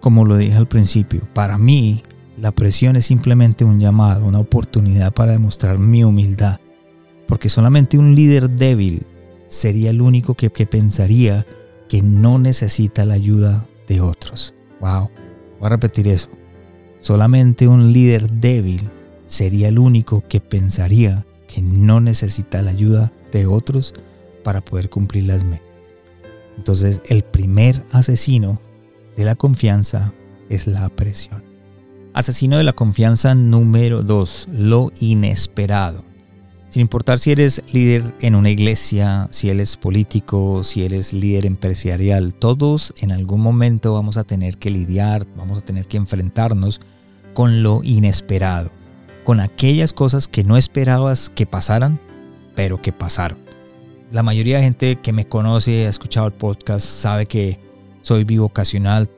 Como 0.00 0.24
lo 0.24 0.36
dije 0.36 0.54
al 0.54 0.68
principio, 0.68 1.28
para 1.34 1.58
mí 1.58 2.04
la 2.40 2.52
presión 2.52 2.96
es 2.96 3.06
simplemente 3.06 3.64
un 3.64 3.80
llamado, 3.80 4.24
una 4.24 4.38
oportunidad 4.38 5.12
para 5.12 5.32
demostrar 5.32 5.78
mi 5.78 6.04
humildad. 6.04 6.60
Porque 7.26 7.48
solamente 7.48 7.98
un 7.98 8.14
líder 8.14 8.48
débil 8.50 9.04
sería 9.48 9.90
el 9.90 10.00
único 10.00 10.34
que, 10.34 10.50
pensaría 10.50 11.46
que 11.88 12.02
no 12.02 12.38
necesita 12.38 13.04
la 13.04 13.14
ayuda 13.14 13.66
de 13.86 14.00
otros. 14.00 14.54
Wow, 14.80 15.10
voy 15.58 15.66
a 15.66 15.70
repetir 15.70 16.08
eso. 16.08 16.30
Solamente 17.00 17.66
un 17.66 17.92
líder 17.92 18.30
débil 18.30 18.88
sería 19.26 19.68
el 19.68 19.78
único 19.78 20.22
que 20.26 20.40
pensaría 20.40 21.26
que 21.46 21.60
no 21.60 22.00
necesita 22.00 22.62
la 22.62 22.70
ayuda 22.70 23.12
de 23.32 23.46
otros 23.46 23.94
para 24.44 24.60
poder 24.60 24.90
cumplir 24.90 25.24
las 25.24 25.44
metas. 25.44 25.66
Entonces 26.56 27.02
el 27.08 27.24
primer 27.24 27.84
asesino 27.92 28.60
de 29.16 29.24
la 29.24 29.34
confianza 29.34 30.12
es 30.48 30.66
la 30.66 30.88
presión. 30.88 31.47
Asesino 32.18 32.58
de 32.58 32.64
la 32.64 32.72
confianza 32.72 33.36
número 33.36 34.02
2, 34.02 34.48
lo 34.50 34.90
inesperado. 34.98 36.02
Sin 36.68 36.80
importar 36.80 37.20
si 37.20 37.30
eres 37.30 37.62
líder 37.72 38.12
en 38.20 38.34
una 38.34 38.50
iglesia, 38.50 39.28
si 39.30 39.50
eres 39.50 39.76
político, 39.76 40.64
si 40.64 40.84
eres 40.84 41.12
líder 41.12 41.46
empresarial, 41.46 42.34
todos 42.34 42.92
en 43.02 43.12
algún 43.12 43.40
momento 43.40 43.94
vamos 43.94 44.16
a 44.16 44.24
tener 44.24 44.58
que 44.58 44.70
lidiar, 44.70 45.28
vamos 45.36 45.58
a 45.58 45.60
tener 45.60 45.86
que 45.86 45.96
enfrentarnos 45.96 46.80
con 47.34 47.62
lo 47.62 47.84
inesperado, 47.84 48.72
con 49.22 49.38
aquellas 49.38 49.92
cosas 49.92 50.26
que 50.26 50.42
no 50.42 50.56
esperabas 50.56 51.30
que 51.30 51.46
pasaran, 51.46 52.00
pero 52.56 52.82
que 52.82 52.92
pasaron. 52.92 53.38
La 54.10 54.24
mayoría 54.24 54.56
de 54.56 54.64
gente 54.64 54.96
que 54.96 55.12
me 55.12 55.28
conoce, 55.28 55.86
ha 55.86 55.88
escuchado 55.88 56.26
el 56.26 56.32
podcast, 56.32 56.84
sabe 56.84 57.26
que 57.26 57.60
soy 58.02 58.24
bivocacional, 58.24 59.08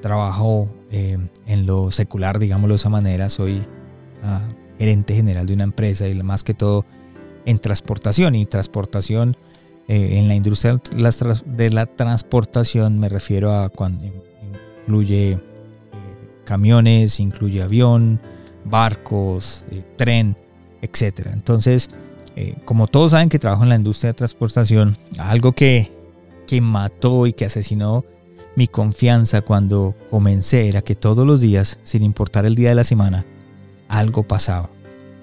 trabajo 0.00 0.70
eh, 0.90 1.18
en 1.46 1.66
lo 1.66 1.90
secular, 1.90 2.38
digámoslo 2.38 2.74
de 2.74 2.76
esa 2.76 2.88
manera, 2.88 3.28
soy 3.28 3.62
ah, 4.22 4.40
gerente 4.78 5.14
general 5.14 5.46
de 5.46 5.52
una 5.54 5.64
empresa 5.64 6.08
y 6.08 6.14
más 6.22 6.44
que 6.44 6.54
todo 6.54 6.86
en 7.44 7.58
transportación 7.58 8.34
y 8.34 8.46
transportación 8.46 9.36
eh, 9.86 10.18
en 10.18 10.28
la 10.28 10.34
industria 10.34 10.80
de 11.46 11.70
la 11.70 11.86
transportación 11.86 12.98
me 12.98 13.08
refiero 13.08 13.52
a 13.52 13.68
cuando 13.68 14.04
incluye 14.04 15.32
eh, 15.32 15.40
camiones, 16.44 17.20
incluye 17.20 17.62
avión, 17.62 18.20
barcos, 18.64 19.64
tren, 19.96 20.36
etc. 20.80 21.28
Entonces, 21.32 21.90
como 22.64 22.86
todos 22.86 23.10
saben 23.10 23.28
que 23.28 23.38
trabajo 23.40 23.64
en 23.64 23.68
la 23.68 23.74
industria 23.74 24.10
de 24.10 24.14
transportación, 24.14 24.96
algo 25.18 25.52
que, 25.52 25.90
que 26.46 26.60
mató 26.60 27.26
y 27.26 27.32
que 27.32 27.46
asesinó 27.46 28.04
mi 28.58 28.66
confianza 28.66 29.40
cuando 29.40 29.94
comencé 30.10 30.68
era 30.68 30.82
que 30.82 30.96
todos 30.96 31.24
los 31.24 31.40
días, 31.40 31.78
sin 31.84 32.02
importar 32.02 32.44
el 32.44 32.56
día 32.56 32.70
de 32.70 32.74
la 32.74 32.82
semana, 32.82 33.24
algo 33.88 34.24
pasaba. 34.24 34.68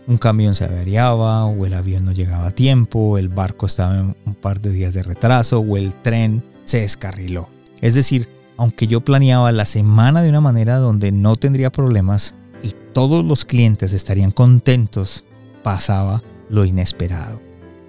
Un 0.08 0.18
camión 0.18 0.56
se 0.56 0.64
averiaba, 0.64 1.44
o 1.44 1.66
el 1.66 1.74
avión 1.74 2.06
no 2.06 2.14
llegaba 2.14 2.48
a 2.48 2.52
tiempo, 2.52 3.18
el 3.18 3.28
barco 3.28 3.66
estaba 3.66 4.00
en 4.00 4.16
un 4.26 4.36
par 4.36 4.62
de 4.62 4.72
días 4.72 4.94
de 4.94 5.04
retraso, 5.04 5.60
o 5.60 5.76
el 5.76 5.94
tren 6.02 6.46
se 6.64 6.80
descarriló. 6.80 7.50
Es 7.82 7.94
decir, 7.94 8.30
aunque 8.56 8.88
yo 8.88 9.02
planeaba 9.02 9.52
la 9.52 9.66
semana 9.66 10.22
de 10.22 10.30
una 10.30 10.40
manera 10.40 10.78
donde 10.78 11.12
no 11.12 11.36
tendría 11.36 11.74
problemas 11.74 12.36
y 12.64 12.72
todos 12.94 13.26
los 13.26 13.44
clientes 13.44 13.92
estarían 13.92 14.32
contentos, 14.32 15.26
pasaba 15.62 16.24
lo 16.48 16.64
inesperado. 16.64 17.45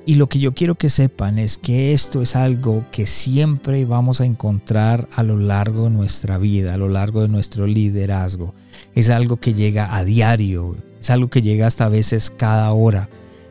Y 0.09 0.15
lo 0.15 0.29
que 0.29 0.39
yo 0.39 0.55
quiero 0.55 0.77
que 0.77 0.89
sepan 0.89 1.37
es 1.41 1.59
que 1.59 1.93
esto 1.93 2.23
es 2.23 2.37
algo 2.37 2.87
que 2.93 3.07
siempre 3.07 3.85
vamos 3.87 4.21
a 4.21 4.25
encontrar 4.25 5.09
a 5.17 5.25
lo 5.25 5.37
largo 5.37 5.85
de 5.85 5.91
nuestra 5.91 6.39
vida, 6.39 6.75
a 6.75 6.77
lo 6.77 6.89
largo 6.89 7.23
de 7.23 7.29
nuestro 7.29 7.67
liderazgo. 7.67 8.55
Es 8.95 9.11
algo 9.11 9.39
que 9.39 9.53
llega 9.53 9.97
a 9.97 10.05
diario, 10.05 10.77
es 11.01 11.11
algo 11.11 11.27
que 11.29 11.43
llega 11.43 11.67
hasta 11.67 11.87
a 11.87 11.89
veces 11.89 12.33
cada 12.37 12.71
hora 12.71 13.11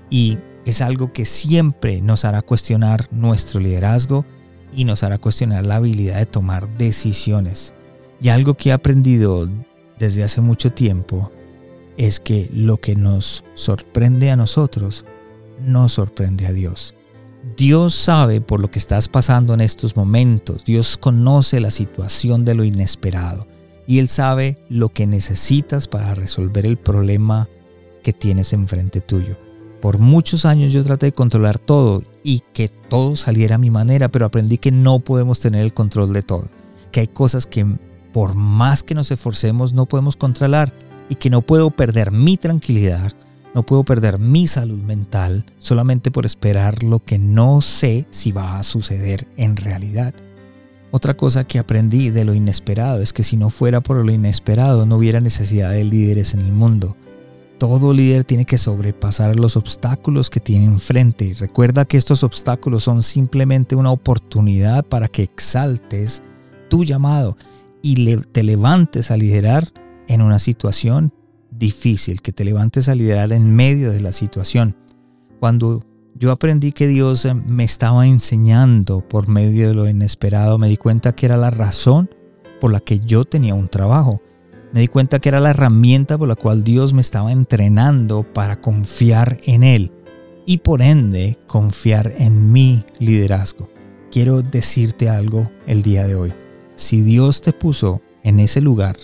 y 0.09 0.38
es 0.65 0.81
algo 0.81 1.12
que 1.12 1.25
siempre 1.25 2.00
nos 2.00 2.24
hará 2.24 2.41
cuestionar 2.41 3.09
nuestro 3.12 3.59
liderazgo 3.59 4.25
y 4.71 4.85
nos 4.85 5.03
hará 5.03 5.17
cuestionar 5.17 5.65
la 5.65 5.75
habilidad 5.75 6.19
de 6.19 6.25
tomar 6.25 6.77
decisiones. 6.77 7.74
Y 8.21 8.29
algo 8.29 8.53
que 8.53 8.69
he 8.69 8.71
aprendido 8.71 9.50
desde 10.00 10.24
hace 10.24 10.39
mucho 10.39 10.71
tiempo 10.71 11.33
es 11.97 12.21
que 12.21 12.50
lo 12.53 12.77
que 12.77 12.95
nos 12.95 13.43
sorprende 13.55 14.31
a 14.31 14.38
nosotros 14.38 15.05
no 15.59 15.89
sorprende 15.89 16.47
a 16.47 16.53
Dios. 16.53 16.95
Dios 17.57 17.93
sabe 17.93 18.41
por 18.41 18.59
lo 18.59 18.71
que 18.71 18.79
estás 18.79 19.07
pasando 19.07 19.53
en 19.53 19.62
estos 19.62 19.95
momentos. 19.95 20.65
Dios 20.65 20.97
conoce 20.97 21.59
la 21.59 21.71
situación 21.71 22.43
de 22.43 22.55
lo 22.55 22.63
inesperado 22.63 23.47
y 23.88 24.00
Él 24.00 24.07
sabe 24.07 24.57
lo 24.69 24.89
que 24.89 25.05
necesitas 25.05 25.88
para 25.88 26.15
resolver 26.15 26.65
el 26.65 26.77
problema 26.77 27.47
que 28.03 28.13
tienes 28.13 28.53
enfrente 28.53 29.00
tuyo. 29.00 29.38
Por 29.79 30.00
muchos 30.00 30.45
años 30.45 30.74
yo 30.74 30.83
traté 30.83 31.07
de 31.07 31.12
controlar 31.12 31.59
todo 31.59 32.01
y 32.24 32.41
que 32.53 32.69
todo 32.69 33.15
saliera 33.15 33.55
a 33.55 33.59
mi 33.59 33.69
manera, 33.69 34.09
pero 34.09 34.25
aprendí 34.25 34.57
que 34.57 34.71
no 34.71 35.00
podemos 35.00 35.39
tener 35.39 35.62
el 35.62 35.74
control 35.74 36.13
de 36.13 36.24
todo. 36.24 36.50
Que 36.91 37.01
hay 37.01 37.07
cosas 37.07 37.45
que 37.45 37.65
por 38.12 38.33
más 38.33 38.83
que 38.83 38.95
nos 38.95 39.12
esforcemos 39.12 39.74
no 39.74 39.85
podemos 39.85 40.15
controlar 40.15 40.74
y 41.09 41.15
que 41.15 41.29
no 41.29 41.43
puedo 41.43 41.69
perder 41.69 42.12
mi 42.12 42.38
tranquilidad 42.38 43.13
no 43.55 43.65
puedo 43.65 43.85
perder 43.85 44.19
mi 44.19 44.47
salud 44.47 44.79
mental 44.79 45.45
solamente 45.59 46.12
por 46.12 46.25
esperar 46.25 46.83
lo 46.83 47.00
que 47.00 47.17
no 47.17 47.62
sé 47.62 48.05
si 48.09 48.33
va 48.33 48.59
a 48.59 48.63
suceder 48.63 49.29
en 49.38 49.55
realidad. 49.55 50.13
Otra 50.91 51.15
cosa 51.15 51.45
que 51.45 51.57
aprendí 51.57 52.09
de 52.09 52.25
lo 52.25 52.33
inesperado 52.33 53.01
es 53.01 53.13
que 53.13 53.24
si 53.24 53.38
no 53.38 53.50
fuera 53.50 53.79
por 53.79 54.05
lo 54.05 54.12
inesperado 54.12 54.85
no 54.85 54.97
hubiera 54.97 55.21
necesidad 55.21 55.71
de 55.71 55.85
líderes 55.85 56.33
en 56.33 56.41
el 56.41 56.51
mundo. 56.51 56.97
Todo 57.57 57.93
líder 57.93 58.25
tiene 58.25 58.43
que 58.43 58.57
sobrepasar 58.57 59.39
los 59.39 59.55
obstáculos 59.55 60.29
que 60.29 60.41
tiene 60.41 60.65
enfrente. 60.65 61.33
Recuerda 61.39 61.85
que 61.85 61.95
estos 61.95 62.24
obstáculos 62.24 62.83
son 62.83 63.01
simplemente 63.01 63.77
una 63.77 63.91
oportunidad 63.91 64.85
para 64.85 65.07
que 65.07 65.24
exaltes 65.24 66.24
tu 66.69 66.83
llamado 66.83 67.38
y 67.81 68.17
te 68.17 68.43
levantes 68.43 69.12
a 69.12 69.17
liderar 69.17 69.71
en 70.09 70.21
una 70.21 70.39
situación 70.39 71.13
difícil, 71.57 72.21
que 72.21 72.31
te 72.31 72.45
levantes 72.45 72.89
a 72.89 72.95
liderar 72.95 73.31
en 73.33 73.55
medio 73.55 73.91
de 73.91 74.01
la 74.01 74.12
situación. 74.12 74.75
Cuando 75.39 75.81
yo 76.17 76.31
aprendí 76.31 76.71
que 76.71 76.88
Dios 76.88 77.27
me 77.45 77.63
estaba 77.63 78.07
enseñando 78.07 79.05
por 79.07 79.27
medio 79.27 79.67
de 79.67 79.74
lo 79.74 79.88
inesperado, 79.88 80.57
me 80.57 80.69
di 80.69 80.77
cuenta 80.77 81.13
que 81.13 81.25
era 81.25 81.38
la 81.38 81.51
razón 81.51 82.09
por 82.62 82.71
la 82.71 82.79
que 82.79 83.00
yo 83.00 83.25
tenía 83.25 83.53
un 83.53 83.67
trabajo. 83.67 84.21
Me 84.71 84.79
di 84.79 84.88
cuenta 84.88 85.19
que 85.19 85.29
era 85.29 85.39
la 85.39 85.51
herramienta 85.51 86.17
por 86.17 86.27
la 86.27 86.35
cual 86.35 86.63
Dios 86.63 86.93
me 86.93 87.01
estaba 87.01 87.31
entrenando 87.31 88.24
para 88.24 88.62
confiar 88.62 89.38
en 89.43 89.63
Él 89.63 89.91
y 90.45 90.59
por 90.59 90.81
ende 90.81 91.38
confiar 91.47 92.13
en 92.17 92.51
mi 92.51 92.85
liderazgo. 93.00 93.69
Quiero 94.12 94.41
decirte 94.41 95.09
algo 95.09 95.51
el 95.67 95.83
día 95.83 96.07
de 96.07 96.15
hoy. 96.15 96.33
Si 96.75 97.01
Dios 97.01 97.41
te 97.41 97.51
puso 97.51 98.01
en 98.24 98.39
ese 98.39 98.62
lugar, 98.62 98.95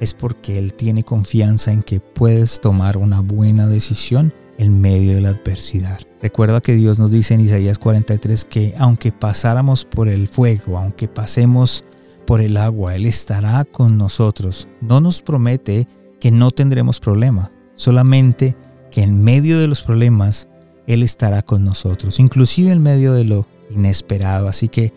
es 0.00 0.14
porque 0.14 0.58
Él 0.58 0.74
tiene 0.74 1.04
confianza 1.04 1.72
en 1.72 1.82
que 1.82 2.00
puedes 2.00 2.60
tomar 2.60 2.96
una 2.96 3.20
buena 3.20 3.66
decisión 3.66 4.32
en 4.58 4.80
medio 4.80 5.14
de 5.14 5.20
la 5.20 5.30
adversidad. 5.30 5.98
Recuerda 6.20 6.60
que 6.60 6.74
Dios 6.74 6.98
nos 6.98 7.10
dice 7.10 7.34
en 7.34 7.40
Isaías 7.40 7.78
43 7.78 8.44
que 8.44 8.74
aunque 8.78 9.12
pasáramos 9.12 9.84
por 9.84 10.08
el 10.08 10.28
fuego, 10.28 10.78
aunque 10.78 11.08
pasemos 11.08 11.84
por 12.26 12.40
el 12.40 12.56
agua, 12.56 12.94
Él 12.94 13.06
estará 13.06 13.64
con 13.64 13.96
nosotros. 13.96 14.68
No 14.80 15.00
nos 15.00 15.22
promete 15.22 15.86
que 16.20 16.30
no 16.30 16.50
tendremos 16.50 17.00
problema, 17.00 17.52
solamente 17.74 18.56
que 18.90 19.02
en 19.02 19.22
medio 19.22 19.58
de 19.58 19.66
los 19.66 19.82
problemas 19.82 20.48
Él 20.86 21.02
estará 21.02 21.42
con 21.42 21.64
nosotros, 21.64 22.20
inclusive 22.20 22.72
en 22.72 22.82
medio 22.82 23.14
de 23.14 23.24
lo 23.24 23.46
inesperado. 23.70 24.48
Así 24.48 24.68
que 24.68 24.92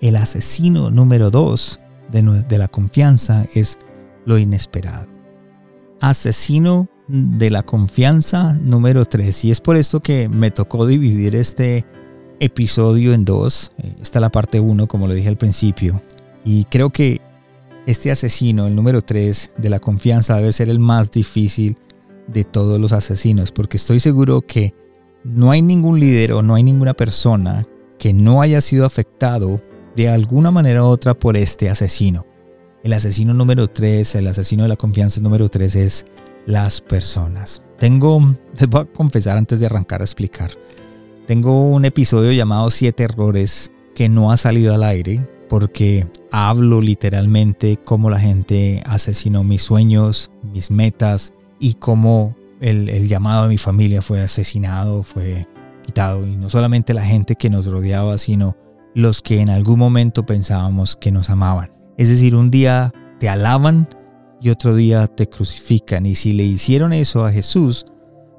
el 0.00 0.14
asesino 0.16 0.90
número 0.90 1.30
dos 1.30 1.80
de, 2.10 2.22
de 2.22 2.58
la 2.58 2.68
confianza 2.68 3.44
es 3.54 3.78
lo 4.28 4.38
inesperado. 4.38 5.08
Asesino 6.00 6.88
de 7.08 7.50
la 7.50 7.62
confianza 7.62 8.52
número 8.62 9.06
3. 9.06 9.46
Y 9.46 9.50
es 9.50 9.60
por 9.60 9.76
esto 9.76 10.00
que 10.00 10.28
me 10.28 10.50
tocó 10.50 10.86
dividir 10.86 11.34
este 11.34 11.86
episodio 12.38 13.14
en 13.14 13.24
dos. 13.24 13.72
Eh, 13.78 13.94
está 14.00 14.20
la 14.20 14.30
parte 14.30 14.60
1, 14.60 14.86
como 14.86 15.08
lo 15.08 15.14
dije 15.14 15.28
al 15.28 15.38
principio. 15.38 16.02
Y 16.44 16.64
creo 16.66 16.90
que 16.90 17.22
este 17.86 18.10
asesino, 18.10 18.66
el 18.66 18.76
número 18.76 19.00
3 19.00 19.52
de 19.56 19.70
la 19.70 19.80
confianza, 19.80 20.36
debe 20.36 20.52
ser 20.52 20.68
el 20.68 20.78
más 20.78 21.10
difícil 21.10 21.78
de 22.26 22.44
todos 22.44 22.78
los 22.78 22.92
asesinos, 22.92 23.50
porque 23.50 23.78
estoy 23.78 23.98
seguro 23.98 24.42
que 24.42 24.74
no 25.24 25.50
hay 25.50 25.62
ningún 25.62 25.98
líder 25.98 26.34
o 26.34 26.42
no 26.42 26.54
hay 26.54 26.62
ninguna 26.62 26.92
persona 26.92 27.66
que 27.98 28.12
no 28.12 28.42
haya 28.42 28.60
sido 28.60 28.84
afectado 28.84 29.62
de 29.96 30.10
alguna 30.10 30.50
manera 30.50 30.84
u 30.84 30.86
otra 30.86 31.14
por 31.14 31.38
este 31.38 31.70
asesino. 31.70 32.26
El 32.84 32.92
asesino 32.92 33.34
número 33.34 33.66
3, 33.66 34.14
el 34.16 34.26
asesino 34.28 34.62
de 34.62 34.68
la 34.68 34.76
confianza 34.76 35.20
número 35.20 35.48
3 35.48 35.74
es 35.76 36.06
las 36.46 36.80
personas. 36.80 37.62
Tengo, 37.78 38.20
les 38.58 38.68
voy 38.68 38.82
a 38.82 38.84
confesar 38.84 39.36
antes 39.36 39.60
de 39.60 39.66
arrancar 39.66 40.00
a 40.00 40.04
explicar, 40.04 40.50
tengo 41.26 41.70
un 41.70 41.84
episodio 41.84 42.32
llamado 42.32 42.70
7 42.70 43.02
errores 43.02 43.70
que 43.94 44.08
no 44.08 44.32
ha 44.32 44.36
salido 44.36 44.74
al 44.74 44.82
aire 44.82 45.28
porque 45.48 46.06
hablo 46.30 46.80
literalmente 46.80 47.78
cómo 47.84 48.10
la 48.10 48.18
gente 48.18 48.82
asesinó 48.86 49.44
mis 49.44 49.62
sueños, 49.62 50.30
mis 50.42 50.70
metas 50.70 51.34
y 51.58 51.74
cómo 51.74 52.36
el, 52.60 52.88
el, 52.88 53.08
llamado 53.08 53.44
de 53.44 53.48
mi 53.50 53.58
familia 53.58 54.02
fue 54.02 54.20
asesinado, 54.20 55.02
fue 55.02 55.46
quitado. 55.84 56.26
Y 56.26 56.36
no 56.36 56.50
solamente 56.50 56.94
la 56.94 57.04
gente 57.04 57.34
que 57.34 57.50
nos 57.50 57.66
rodeaba, 57.66 58.18
sino 58.18 58.56
los 58.94 59.22
que 59.22 59.40
en 59.40 59.50
algún 59.50 59.78
momento 59.78 60.24
pensábamos 60.26 60.96
que 60.96 61.10
nos 61.10 61.30
amaban. 61.30 61.77
Es 61.98 62.08
decir, 62.08 62.34
un 62.34 62.50
día 62.50 62.92
te 63.20 63.28
alaban 63.28 63.88
y 64.40 64.50
otro 64.50 64.74
día 64.74 65.06
te 65.08 65.28
crucifican. 65.28 66.06
Y 66.06 66.14
si 66.14 66.32
le 66.32 66.44
hicieron 66.44 66.92
eso 66.92 67.24
a 67.24 67.32
Jesús, 67.32 67.86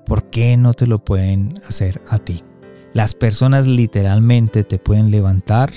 ¿por 0.06 0.30
qué 0.30 0.58
no 0.58 0.74
te 0.74 0.88
lo 0.88 1.04
pueden 1.04 1.60
hacer 1.68 2.02
a 2.10 2.18
ti? 2.18 2.44
Las 2.94 3.14
personas 3.14 3.68
literalmente 3.68 4.64
te 4.64 4.80
pueden 4.80 5.12
levantar 5.12 5.72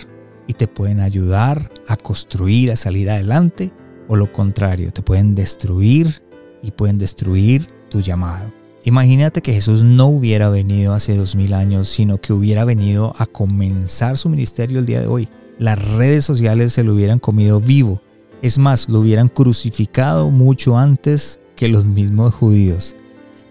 y 0.47 0.55
te 0.55 0.69
pueden 0.69 1.01
ayudar 1.01 1.71
a 1.89 1.97
construir, 1.97 2.73
a 2.73 2.77
salir 2.77 3.11
adelante, 3.11 3.73
o 4.09 4.17
lo 4.17 4.33
contrario, 4.33 4.93
te 4.93 5.03
pueden 5.03 5.35
destruir 5.35 6.23
y 6.63 6.71
pueden 6.71 6.99
destruir 6.99 7.67
tu 7.91 8.01
llamado. 8.01 8.53
Imagínate 8.85 9.43
que 9.43 9.53
Jesús 9.53 9.85
no 9.85 10.07
hubiera 10.07 10.49
venido 10.49 10.93
hace 10.93 11.17
dos 11.17 11.37
mil 11.37 11.55
años, 11.55 11.89
sino 11.89 12.21
que 12.21 12.33
hubiera 12.33 12.65
venido 12.65 13.13
a 13.19 13.27
comenzar 13.27 14.19
su 14.19 14.29
ministerio 14.29 14.79
el 14.79 14.87
día 14.87 15.01
de 15.01 15.07
hoy. 15.07 15.29
Las 15.59 15.81
redes 15.97 16.25
sociales 16.25 16.73
se 16.73 16.85
lo 16.85 16.95
hubieran 16.95 17.19
comido 17.19 17.61
vivo. 17.61 18.01
Es 18.43 18.59
más, 18.59 18.89
lo 18.89 19.01
hubieran 19.01 19.29
crucificado 19.29 20.31
mucho 20.31 20.77
antes 20.77 21.41
que 21.55 21.69
los 21.69 21.85
mismos 21.85 22.35
judíos. 22.35 22.97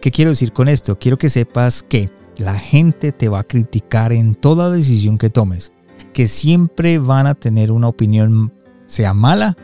¿Qué 0.01 0.11
quiero 0.11 0.31
decir 0.31 0.51
con 0.51 0.67
esto? 0.67 0.97
Quiero 0.97 1.17
que 1.17 1.29
sepas 1.29 1.83
que 1.83 2.11
la 2.37 2.55
gente 2.55 3.11
te 3.11 3.29
va 3.29 3.39
a 3.39 3.47
criticar 3.47 4.11
en 4.11 4.35
toda 4.35 4.71
decisión 4.71 5.17
que 5.17 5.29
tomes, 5.29 5.71
que 6.13 6.27
siempre 6.27 6.97
van 6.97 7.27
a 7.27 7.35
tener 7.35 7.71
una 7.71 7.87
opinión, 7.87 8.51
sea 8.87 9.13
mala 9.13 9.55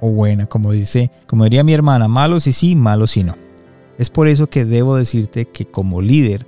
o 0.00 0.10
buena, 0.10 0.46
como 0.46 0.72
dice, 0.72 1.10
como 1.26 1.44
diría 1.44 1.64
mi 1.64 1.72
hermana, 1.72 2.08
malo 2.08 2.40
si 2.40 2.52
sí, 2.52 2.74
malo 2.74 3.06
si 3.06 3.24
no. 3.24 3.36
Es 3.98 4.10
por 4.10 4.26
eso 4.26 4.48
que 4.48 4.64
debo 4.64 4.96
decirte 4.96 5.46
que 5.46 5.64
como 5.64 6.02
líder 6.02 6.46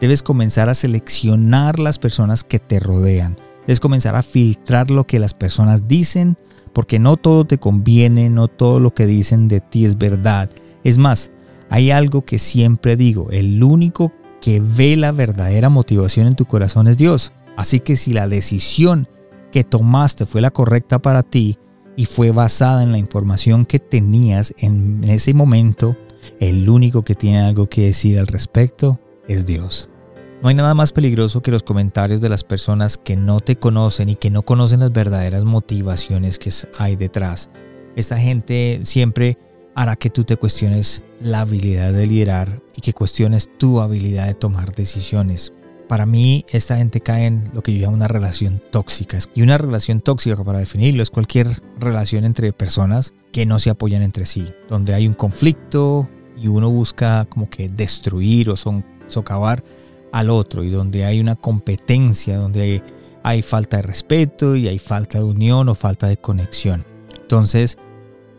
debes 0.00 0.22
comenzar 0.22 0.68
a 0.68 0.74
seleccionar 0.74 1.78
las 1.78 1.98
personas 1.98 2.44
que 2.44 2.58
te 2.58 2.80
rodean. 2.80 3.36
Debes 3.68 3.80
comenzar 3.80 4.16
a 4.16 4.22
filtrar 4.22 4.90
lo 4.90 5.06
que 5.06 5.18
las 5.18 5.34
personas 5.34 5.88
dicen, 5.88 6.38
porque 6.72 6.98
no 6.98 7.18
todo 7.18 7.44
te 7.44 7.58
conviene, 7.58 8.30
no 8.30 8.48
todo 8.48 8.80
lo 8.80 8.94
que 8.94 9.04
dicen 9.04 9.46
de 9.46 9.60
ti 9.60 9.84
es 9.84 9.98
verdad. 9.98 10.48
Es 10.84 10.96
más, 10.96 11.32
hay 11.68 11.90
algo 11.90 12.24
que 12.24 12.38
siempre 12.38 12.96
digo, 12.96 13.28
el 13.30 13.62
único 13.62 14.10
que 14.40 14.62
ve 14.62 14.96
la 14.96 15.12
verdadera 15.12 15.68
motivación 15.68 16.28
en 16.28 16.34
tu 16.34 16.46
corazón 16.46 16.88
es 16.88 16.96
Dios. 16.96 17.34
Así 17.58 17.78
que 17.80 17.98
si 17.98 18.14
la 18.14 18.26
decisión 18.26 19.06
que 19.52 19.64
tomaste 19.64 20.24
fue 20.24 20.40
la 20.40 20.50
correcta 20.50 20.98
para 20.98 21.22
ti 21.22 21.58
y 21.94 22.06
fue 22.06 22.30
basada 22.30 22.82
en 22.82 22.90
la 22.90 22.96
información 22.96 23.66
que 23.66 23.80
tenías 23.80 24.54
en 24.56 25.04
ese 25.04 25.34
momento, 25.34 25.94
el 26.40 26.70
único 26.70 27.02
que 27.02 27.14
tiene 27.14 27.40
algo 27.40 27.68
que 27.68 27.82
decir 27.82 28.18
al 28.18 28.28
respecto 28.28 28.98
es 29.28 29.44
Dios. 29.44 29.90
No 30.40 30.48
hay 30.48 30.54
nada 30.54 30.72
más 30.74 30.92
peligroso 30.92 31.42
que 31.42 31.50
los 31.50 31.64
comentarios 31.64 32.20
de 32.20 32.28
las 32.28 32.44
personas 32.44 32.96
que 32.96 33.16
no 33.16 33.40
te 33.40 33.56
conocen 33.56 34.08
y 34.08 34.14
que 34.14 34.30
no 34.30 34.42
conocen 34.42 34.78
las 34.78 34.92
verdaderas 34.92 35.42
motivaciones 35.42 36.38
que 36.38 36.52
hay 36.78 36.94
detrás. 36.94 37.50
Esta 37.96 38.16
gente 38.18 38.80
siempre 38.84 39.36
hará 39.74 39.96
que 39.96 40.10
tú 40.10 40.22
te 40.22 40.36
cuestiones 40.36 41.02
la 41.18 41.40
habilidad 41.40 41.92
de 41.92 42.06
liderar 42.06 42.62
y 42.76 42.82
que 42.82 42.92
cuestiones 42.92 43.48
tu 43.58 43.80
habilidad 43.80 44.28
de 44.28 44.34
tomar 44.34 44.76
decisiones. 44.76 45.54
Para 45.88 46.06
mí, 46.06 46.44
esta 46.50 46.76
gente 46.76 47.00
cae 47.00 47.26
en 47.26 47.50
lo 47.52 47.62
que 47.62 47.74
yo 47.74 47.80
llamo 47.80 47.96
una 47.96 48.06
relación 48.06 48.62
tóxica. 48.70 49.18
Y 49.34 49.42
una 49.42 49.58
relación 49.58 50.00
tóxica, 50.00 50.44
para 50.44 50.60
definirlo, 50.60 51.02
es 51.02 51.10
cualquier 51.10 51.48
relación 51.80 52.24
entre 52.24 52.52
personas 52.52 53.12
que 53.32 53.44
no 53.44 53.58
se 53.58 53.70
apoyan 53.70 54.02
entre 54.02 54.24
sí, 54.24 54.46
donde 54.68 54.94
hay 54.94 55.08
un 55.08 55.14
conflicto, 55.14 56.08
y 56.36 56.46
uno 56.46 56.70
busca 56.70 57.24
como 57.24 57.50
que 57.50 57.68
destruir 57.68 58.50
o 58.50 58.56
socavar 58.56 59.64
al 60.12 60.30
otro 60.30 60.64
y 60.64 60.70
donde 60.70 61.04
hay 61.04 61.20
una 61.20 61.36
competencia, 61.36 62.38
donde 62.38 62.82
hay, 63.22 63.42
falta 63.42 63.76
de 63.76 63.82
respeto 63.82 64.56
y 64.56 64.68
hay 64.68 64.78
falta 64.78 65.18
de 65.18 65.24
unión 65.24 65.68
o 65.68 65.74
falta 65.74 66.08
de 66.08 66.16
conexión. 66.16 66.84
Entonces, 67.20 67.76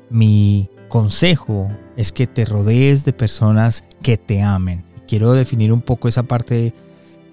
mi 0.10 0.70
consejo 0.88 1.70
es 1.96 2.12
que 2.12 2.26
te 2.26 2.46
rodees 2.46 3.06
de 3.06 3.14
personas 3.14 3.84
que 4.02 4.18
te 4.18 4.42
amen. 4.42 4.86
Quiero 5.08 5.34
definir 5.34 5.72
un 5.72 5.82
poco 5.82 6.08
esa 6.08 6.24
parte 6.24 6.74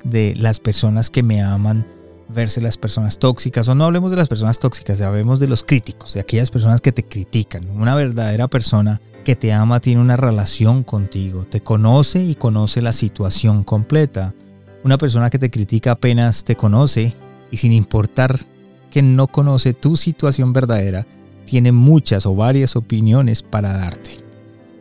de, 0.05 0.35
las 0.37 0.61
personas 0.61 1.11
que 1.11 1.23
me 1.23 1.43
aman 1.43 1.87
verse 2.29 2.61
las 2.61 2.77
personas 2.77 3.19
tóxicas, 3.19 3.69
o 3.69 3.75
no 3.75 3.85
hablemos 3.85 4.11
de 4.11 4.17
las 4.17 4.29
personas 4.29 4.59
tóxicas, 4.59 5.01
hablemos 5.01 5.39
de 5.39 5.49
los 5.49 5.63
críticos, 5.63 6.15
de 6.15 6.21
aquellas 6.21 6.51
personas 6.51 6.81
que 6.81 6.93
te 6.93 7.05
critican. 7.05 7.69
Una 7.71 7.95
verdadera 7.95 8.49
persona 8.49 9.01
que 9.27 9.35
te 9.35 9.53
ama 9.53 9.81
tiene 9.81 10.01
una 10.01 10.17
relación 10.17 10.85
contigo, 10.85 11.43
te 11.43 11.61
conoce 11.61 12.23
y 12.23 12.37
conoce 12.37 12.81
la 12.81 12.93
situación 12.93 13.65
completa. 13.65 14.37
Una 14.85 14.99
persona 14.99 15.31
que 15.31 15.41
te 15.41 15.51
critica 15.51 15.91
apenas 15.91 16.45
te 16.45 16.55
conoce 16.55 17.13
y 17.51 17.57
sin 17.57 17.73
importar 17.73 18.39
que 18.89 19.03
no 19.03 19.27
conoce 19.27 19.73
tu 19.73 19.97
situación 19.97 20.53
verdadera, 20.53 21.09
tiene 21.45 21.73
muchas 21.73 22.25
o 22.25 22.37
varias 22.37 22.77
opiniones 22.77 23.43
para 23.43 23.73
darte. 23.73 24.13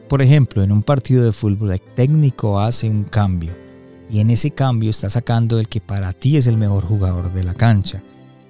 Por 0.08 0.22
ejemplo, 0.22 0.62
en 0.62 0.72
un 0.72 0.84
partido 0.84 1.24
de 1.24 1.34
fútbol 1.34 1.72
el 1.72 1.82
técnico 1.82 2.60
hace 2.60 2.88
un 2.88 3.04
cambio 3.04 3.58
y 4.12 4.20
en 4.20 4.30
ese 4.30 4.52
cambio 4.52 4.92
está 4.92 5.10
sacando 5.10 5.60
el 5.60 5.68
que 5.68 5.82
para 5.82 6.14
ti 6.14 6.38
es 6.38 6.46
el 6.46 6.58
mejor 6.58 6.86
jugador 6.86 7.34
de 7.34 7.44
la 7.44 7.56
cancha. 7.56 8.04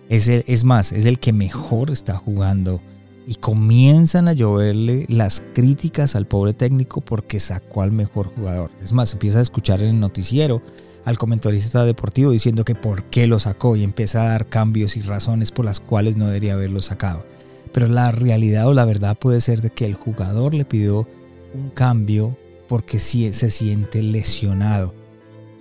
Es, 0.09 0.27
es 0.27 0.65
más, 0.65 0.91
es 0.91 1.05
el 1.05 1.19
que 1.19 1.31
mejor 1.31 1.89
está 1.89 2.17
jugando 2.17 2.81
y 3.27 3.35
comienzan 3.35 4.27
a 4.27 4.33
lloverle 4.33 5.05
las 5.09 5.43
críticas 5.53 6.15
al 6.15 6.27
pobre 6.27 6.53
técnico 6.53 7.01
porque 7.01 7.39
sacó 7.39 7.81
al 7.81 7.91
mejor 7.91 8.33
jugador. 8.35 8.71
Es 8.81 8.93
más, 8.93 9.13
empieza 9.13 9.39
a 9.39 9.43
escuchar 9.43 9.81
en 9.81 9.89
el 9.89 9.99
noticiero 9.99 10.61
al 11.05 11.17
comentarista 11.17 11.85
deportivo 11.85 12.31
diciendo 12.31 12.65
que 12.65 12.75
por 12.75 13.05
qué 13.05 13.27
lo 13.27 13.39
sacó 13.39 13.75
y 13.75 13.83
empieza 13.83 14.23
a 14.23 14.29
dar 14.29 14.49
cambios 14.49 14.97
y 14.97 15.01
razones 15.01 15.51
por 15.51 15.65
las 15.65 15.79
cuales 15.79 16.17
no 16.17 16.27
debería 16.27 16.53
haberlo 16.53 16.81
sacado. 16.81 17.25
Pero 17.71 17.87
la 17.87 18.11
realidad 18.11 18.67
o 18.67 18.73
la 18.73 18.85
verdad 18.85 19.17
puede 19.17 19.41
ser 19.41 19.61
de 19.61 19.69
que 19.69 19.85
el 19.85 19.95
jugador 19.95 20.53
le 20.53 20.65
pidió 20.65 21.07
un 21.53 21.69
cambio 21.69 22.37
porque 22.67 22.99
sí 22.99 23.31
se 23.33 23.49
siente 23.49 24.01
lesionado. 24.01 24.95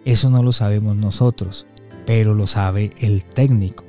Eso 0.05 0.31
no 0.31 0.43
lo 0.43 0.53
sabemos 0.53 0.97
nosotros, 0.97 1.67
pero 2.07 2.35
lo 2.35 2.47
sabe 2.47 2.91
el 2.99 3.25
técnico. 3.25 3.85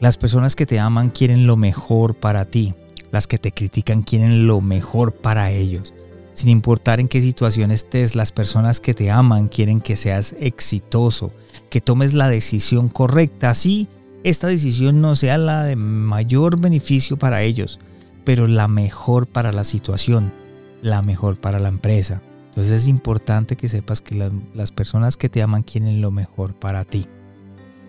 Las 0.00 0.16
personas 0.16 0.54
que 0.54 0.66
te 0.66 0.78
aman 0.78 1.10
quieren 1.10 1.46
lo 1.46 1.56
mejor 1.56 2.14
para 2.14 2.44
ti, 2.44 2.74
las 3.10 3.26
que 3.26 3.38
te 3.38 3.52
critican 3.52 4.02
quieren 4.02 4.46
lo 4.46 4.60
mejor 4.60 5.14
para 5.14 5.50
ellos. 5.50 5.94
Sin 6.32 6.50
importar 6.50 7.00
en 7.00 7.08
qué 7.08 7.20
situación 7.20 7.70
estés, 7.70 8.14
las 8.14 8.30
personas 8.30 8.80
que 8.80 8.94
te 8.94 9.10
aman 9.10 9.48
quieren 9.48 9.80
que 9.80 9.96
seas 9.96 10.36
exitoso, 10.38 11.32
que 11.68 11.80
tomes 11.80 12.14
la 12.14 12.28
decisión 12.28 12.88
correcta. 12.88 13.50
Así, 13.50 13.88
esta 14.22 14.46
decisión 14.46 15.00
no 15.00 15.16
sea 15.16 15.36
la 15.36 15.64
de 15.64 15.74
mayor 15.74 16.60
beneficio 16.60 17.16
para 17.18 17.42
ellos, 17.42 17.80
pero 18.24 18.46
la 18.46 18.68
mejor 18.68 19.26
para 19.26 19.50
la 19.50 19.64
situación, 19.64 20.32
la 20.80 21.02
mejor 21.02 21.40
para 21.40 21.58
la 21.58 21.68
empresa. 21.68 22.22
Entonces 22.50 22.82
es 22.82 22.88
importante 22.88 23.56
que 23.56 23.68
sepas 23.68 24.00
que 24.00 24.14
las, 24.14 24.30
las 24.54 24.70
personas 24.70 25.16
que 25.16 25.28
te 25.28 25.42
aman 25.42 25.62
quieren 25.62 26.00
lo 26.00 26.10
mejor 26.10 26.54
para 26.54 26.84
ti. 26.84 27.06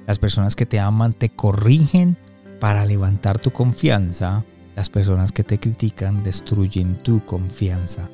Las 0.08 0.18
personas 0.18 0.56
que 0.56 0.66
te 0.66 0.80
aman 0.80 1.14
te 1.14 1.30
corrigen 1.30 2.18
para 2.60 2.86
levantar 2.86 3.38
tu 3.38 3.52
confianza 3.52 4.44
las 4.80 4.90
personas 4.90 5.34
que 5.34 5.44
te 5.44 5.60
critican 5.60 6.24
destruyen 6.24 6.98
tu 7.00 7.26
confianza. 7.26 8.10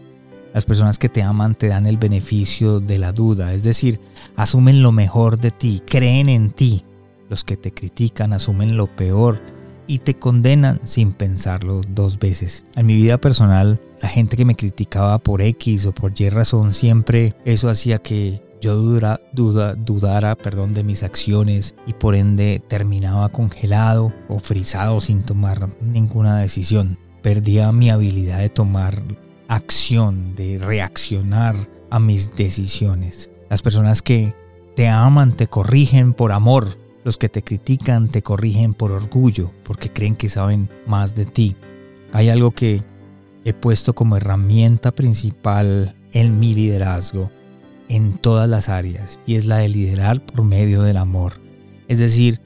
Las 0.51 0.65
personas 0.65 0.97
que 0.97 1.09
te 1.09 1.21
aman 1.21 1.53
te 1.53 1.67
dan 1.67 1.85
el 1.85 1.97
beneficio 1.97 2.79
de 2.79 2.97
la 2.97 3.11
duda, 3.11 3.53
es 3.53 3.61
decir, 3.61 4.01
asumen 4.35 4.81
lo 4.81 4.91
mejor 4.91 5.39
de 5.39 5.51
ti, 5.51 5.83
creen 5.85 6.27
en 6.27 6.49
ti. 6.49 6.83
Los 7.29 7.43
que 7.43 7.55
te 7.55 7.71
critican 7.71 8.33
asumen 8.33 8.77
lo 8.77 8.87
peor 8.87 9.43
y 9.85 9.99
te 9.99 10.15
condenan 10.15 10.81
sin 10.83 11.13
pensarlo 11.13 11.81
dos 11.87 12.17
veces. 12.17 12.65
En 12.75 12.87
mi 12.87 12.95
vida 12.95 13.19
personal, 13.19 13.79
la 14.01 14.09
gente 14.09 14.35
que 14.35 14.45
me 14.45 14.55
criticaba 14.55 15.19
por 15.19 15.43
X 15.43 15.85
o 15.85 15.93
por 15.93 16.19
Y 16.19 16.29
razón, 16.29 16.73
siempre 16.73 17.35
eso 17.45 17.69
hacía 17.69 17.99
que 17.99 18.41
yo 18.65 18.75
dudara, 18.77 19.21
duda, 19.31 19.75
dudara 19.75 20.35
perdón, 20.35 20.73
de 20.73 20.83
mis 20.83 21.03
acciones 21.03 21.75
y 21.85 21.93
por 21.93 22.15
ende 22.15 22.59
terminaba 22.67 23.29
congelado 23.29 24.11
o 24.27 24.39
frisado 24.39 24.99
sin 25.01 25.21
tomar 25.21 25.69
ninguna 25.81 26.39
decisión. 26.39 26.97
Perdía 27.21 27.71
mi 27.71 27.91
habilidad 27.91 28.39
de 28.39 28.49
tomar 28.49 29.03
acción, 29.47 30.33
de 30.33 30.57
reaccionar 30.57 31.55
a 31.91 31.99
mis 31.99 32.35
decisiones. 32.35 33.29
Las 33.51 33.61
personas 33.61 34.01
que 34.01 34.33
te 34.75 34.89
aman 34.89 35.37
te 35.37 35.45
corrigen 35.45 36.13
por 36.13 36.31
amor. 36.31 36.79
Los 37.03 37.19
que 37.19 37.29
te 37.29 37.43
critican 37.43 38.09
te 38.09 38.23
corrigen 38.23 38.73
por 38.73 38.91
orgullo, 38.91 39.51
porque 39.63 39.91
creen 39.93 40.15
que 40.15 40.27
saben 40.27 40.71
más 40.87 41.13
de 41.13 41.25
ti. 41.25 41.55
Hay 42.13 42.29
algo 42.29 42.49
que 42.49 42.81
he 43.43 43.53
puesto 43.53 43.93
como 43.93 44.17
herramienta 44.17 44.91
principal 44.91 45.95
en 46.13 46.39
mi 46.39 46.55
liderazgo 46.55 47.29
en 47.89 48.17
todas 48.17 48.49
las 48.49 48.69
áreas 48.69 49.19
y 49.25 49.35
es 49.35 49.45
la 49.45 49.57
de 49.57 49.69
liderar 49.69 50.23
por 50.25 50.43
medio 50.43 50.81
del 50.81 50.97
amor. 50.97 51.33
Es 51.87 51.99
decir, 51.99 52.41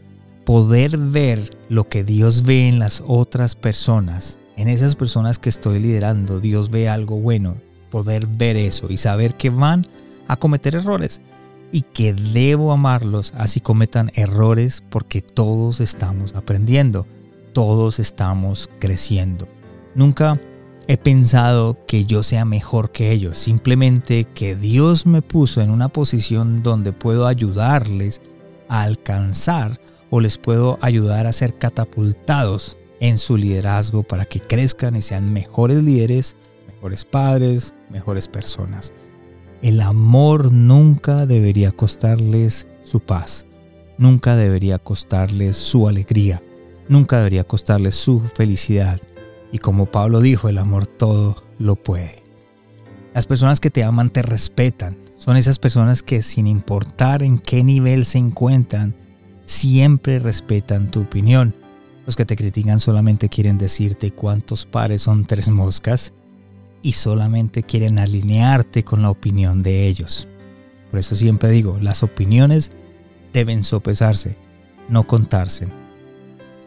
poder 0.46 0.98
ver 0.98 1.58
lo 1.70 1.88
que 1.88 2.04
Dios 2.04 2.44
ve 2.44 2.68
en 2.68 2.80
las 2.80 3.04
otras 3.08 3.56
personas, 3.56 4.40
en 4.58 4.68
esas 4.68 4.96
personas 4.96 5.40
que 5.40 5.50
estoy 5.50 5.80
liderando, 5.80 6.40
Dios 6.40 6.70
ve 6.70 6.90
algo 6.90 7.18
bueno, 7.20 7.58
poder 7.90 8.28
ver 8.28 8.58
eso 8.58 8.88
y 8.90 8.98
saber 8.98 9.36
que 9.36 9.50
van 9.50 9.86
a 10.28 10.36
cometer 10.36 10.76
errores 10.76 11.22
y 11.72 11.82
que 11.82 12.14
debo 12.14 12.72
amarlos 12.72 13.34
así 13.38 13.60
cometan 13.60 14.12
errores 14.16 14.84
porque 14.90 15.22
todos 15.22 15.82
estamos 15.82 16.34
aprendiendo, 16.36 17.06
todos 17.54 18.00
estamos 18.00 18.70
creciendo. 18.80 19.48
Nunca 19.96 20.40
he 20.90 20.98
pensado 20.98 21.78
que 21.86 22.06
yo 22.06 22.24
sea 22.24 22.46
mejor 22.46 22.92
que 22.92 23.12
ellos, 23.12 23.38
simplemente 23.38 24.24
que 24.26 24.56
Dios 24.56 25.06
me 25.06 25.22
puso 25.22 25.62
en 25.62 25.70
una 25.70 25.88
posición 25.90 26.64
donde 26.64 26.94
puedo 26.94 27.28
ayudarles 27.28 28.24
a 28.70 28.82
alcanzar 28.82 29.80
o 30.10 30.20
les 30.20 30.40
puedo 30.40 30.80
ayudar 30.82 31.28
a 31.28 31.32
ser 31.32 31.56
catapultados 31.60 32.80
en 33.00 33.20
su 33.20 33.38
liderazgo 33.38 34.02
para 34.02 34.26
que 34.26 34.40
crezcan 34.40 34.96
y 34.96 35.04
sean 35.04 35.32
mejores 35.32 35.84
líderes, 35.84 36.36
mejores 36.66 37.06
padres, 37.06 37.76
mejores 37.92 38.28
personas. 38.28 38.92
El 39.62 39.82
amor 39.82 40.52
nunca 40.52 41.28
debería 41.28 41.72
costarles 41.72 42.66
su 42.82 43.00
paz, 43.00 43.46
nunca 44.00 44.36
debería 44.36 44.80
costarles 44.80 45.56
su 45.56 45.88
alegría, 45.88 46.42
nunca 46.88 47.18
debería 47.18 47.44
costarles 47.44 47.94
su 47.94 48.22
felicidad. 48.22 49.00
Y 49.52 49.60
como 49.60 49.88
Pablo 49.88 50.22
dijo, 50.22 50.50
el 50.50 50.58
amor 50.58 50.88
todo 50.88 51.44
lo 51.58 51.76
puede. 51.76 52.24
Las 53.14 53.26
personas 53.26 53.60
que 53.60 53.70
te 53.70 53.84
aman 53.84 54.10
te 54.10 54.22
respetan. 54.22 54.98
Son 55.18 55.36
esas 55.36 55.60
personas 55.60 56.04
que 56.04 56.24
sin 56.24 56.48
importar 56.48 57.24
en 57.24 57.40
qué 57.40 57.64
nivel 57.64 58.06
se 58.06 58.20
encuentran, 58.20 58.96
siempre 59.44 60.20
respetan 60.20 60.92
tu 60.92 61.02
opinión. 61.02 61.56
Los 62.06 62.16
que 62.16 62.26
te 62.26 62.36
critican 62.36 62.80
solamente 62.80 63.30
quieren 63.30 63.58
decirte 63.58 64.12
cuántos 64.12 64.66
pares 64.66 65.02
son 65.02 65.26
tres 65.26 65.50
moscas 65.50 66.14
y 66.82 66.94
solamente 66.94 67.64
quieren 67.64 68.00
alinearte 68.00 68.84
con 68.84 69.02
la 69.02 69.10
opinión 69.10 69.62
de 69.64 69.88
ellos. 69.88 70.28
Por 70.90 71.00
eso 71.00 71.16
siempre 71.16 71.50
digo, 71.50 71.80
las 71.80 72.04
opiniones 72.04 72.72
deben 73.34 73.64
sopesarse, 73.64 74.38
no 74.88 75.06
contarse. 75.06 75.68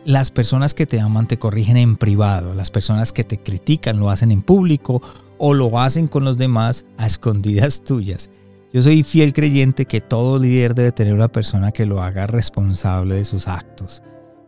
Las 0.04 0.32
personas 0.32 0.74
que 0.74 0.84
te 0.84 1.00
aman 1.00 1.28
te 1.28 1.38
corrigen 1.38 1.76
en 1.76 1.96
privado, 1.96 2.54
las 2.54 2.72
personas 2.72 3.12
que 3.12 3.22
te 3.22 3.38
critican 3.38 4.00
lo 4.00 4.10
hacen 4.10 4.32
en 4.32 4.42
público 4.42 5.00
o 5.38 5.54
lo 5.54 5.78
hacen 5.78 6.08
con 6.08 6.24
los 6.24 6.38
demás 6.38 6.86
a 6.98 7.06
escondidas 7.06 7.82
tuyas. 7.84 8.28
Yo 8.72 8.82
soy 8.82 9.04
fiel 9.04 9.32
creyente 9.32 9.86
que 9.86 10.00
todo 10.00 10.40
líder 10.40 10.74
debe 10.74 10.90
tener 10.90 11.14
una 11.14 11.28
persona 11.28 11.70
que 11.70 11.86
lo 11.86 12.02
haga 12.02 12.26
responsable 12.26 13.14
de 13.14 13.24
sus 13.24 13.46
actos. 13.46 14.02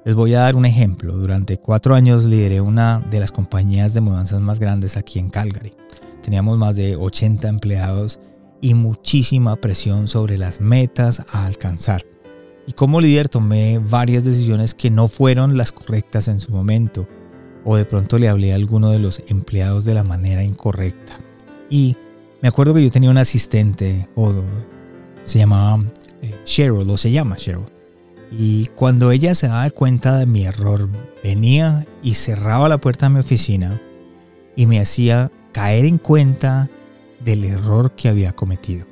Les 0.05 0.17
voy 0.17 0.35
a 0.35 0.41
dar 0.41 0.57
un 0.57 0.67
ejemplo. 0.67 1.17
Durante 1.17 1.57
cuatro 1.59 1.95
años 1.95 2.25
lideré 2.25 2.61
una 2.61 2.99
de 2.99 3.21
las 3.21 3.31
compañías 3.31 3.95
de 3.95 4.01
mudanzas 4.01 4.41
más 4.41 4.59
grandes 4.59 4.97
aquí 4.97 5.21
en 5.21 5.31
Calgary. 5.31 5.75
Teníamos 6.21 6.59
más 6.59 6.75
de 6.75 6.97
80 6.97 7.47
empleados 7.47 8.19
y 8.61 8.75
muchísima 8.75 9.55
presión 9.57 10.09
sobre 10.09 10.37
las 10.37 10.61
metas 10.61 11.23
a 11.31 11.47
alcanzar. 11.47 12.14
Y 12.67 12.73
como 12.73 13.01
líder 13.01 13.29
tomé 13.29 13.79
varias 13.79 14.25
decisiones 14.25 14.75
que 14.75 14.91
no 14.91 15.09
fueron 15.09 15.57
las 15.57 15.73
correctas 15.73 16.29
en 16.29 16.41
su 16.41 16.53
momento, 16.53 17.09
o 17.65 17.77
de 17.77 17.85
pronto 17.85 18.19
le 18.19 18.29
hablé 18.29 18.53
a 18.53 18.57
alguno 18.57 18.91
de 18.91 18.99
los 18.99 19.23
empleados 19.29 19.85
de 19.85 19.95
la 19.95 20.05
manera 20.05 20.43
incorrecta. 20.43 21.19
Y 21.69 21.97
me 22.41 22.49
acuerdo 22.49 22.75
que 22.75 22.83
yo 22.83 22.91
tenía 22.91 23.11
un 23.11 23.19
asistente, 23.19 24.09
o 24.15 24.35
se 25.25 25.39
llamaba 25.39 25.85
eh, 26.23 26.35
Cheryl, 26.45 26.89
o 26.89 26.97
se 26.97 27.11
llama 27.11 27.37
Cheryl. 27.37 27.65
Y 28.31 28.67
cuando 28.75 29.11
ella 29.11 29.35
se 29.35 29.49
daba 29.49 29.71
cuenta 29.71 30.19
de 30.19 30.27
mi 30.27 30.45
error, 30.45 30.89
venía 31.23 31.87
y 32.03 32.15
cerraba 32.15 32.69
la 32.69 32.79
puerta 32.79 33.07
de 33.07 33.15
mi 33.15 33.21
oficina 33.21 33.81
y 34.57 34.67
me 34.67 34.81
hacía 34.81 35.31
caer 35.53 35.85
en 35.85 35.99
cuenta 35.99 36.69
del 37.25 37.45
error 37.45 37.95
que 37.95 38.09
había 38.09 38.33
cometido. 38.33 38.87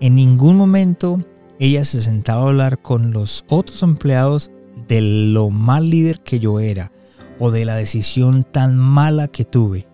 En 0.00 0.14
ningún 0.14 0.56
momento 0.56 1.20
ella 1.60 1.84
se 1.84 2.02
sentaba 2.02 2.42
a 2.42 2.48
hablar 2.48 2.82
con 2.82 3.12
los 3.12 3.44
otros 3.48 3.84
empleados 3.84 4.50
de 4.88 5.00
lo 5.00 5.50
mal 5.50 5.88
líder 5.88 6.20
que 6.20 6.40
yo 6.40 6.58
era 6.58 6.90
o 7.38 7.52
de 7.52 7.64
la 7.64 7.76
decisión 7.76 8.44
tan 8.44 8.76
mala 8.76 9.28
que 9.28 9.44
tuve, 9.44 9.86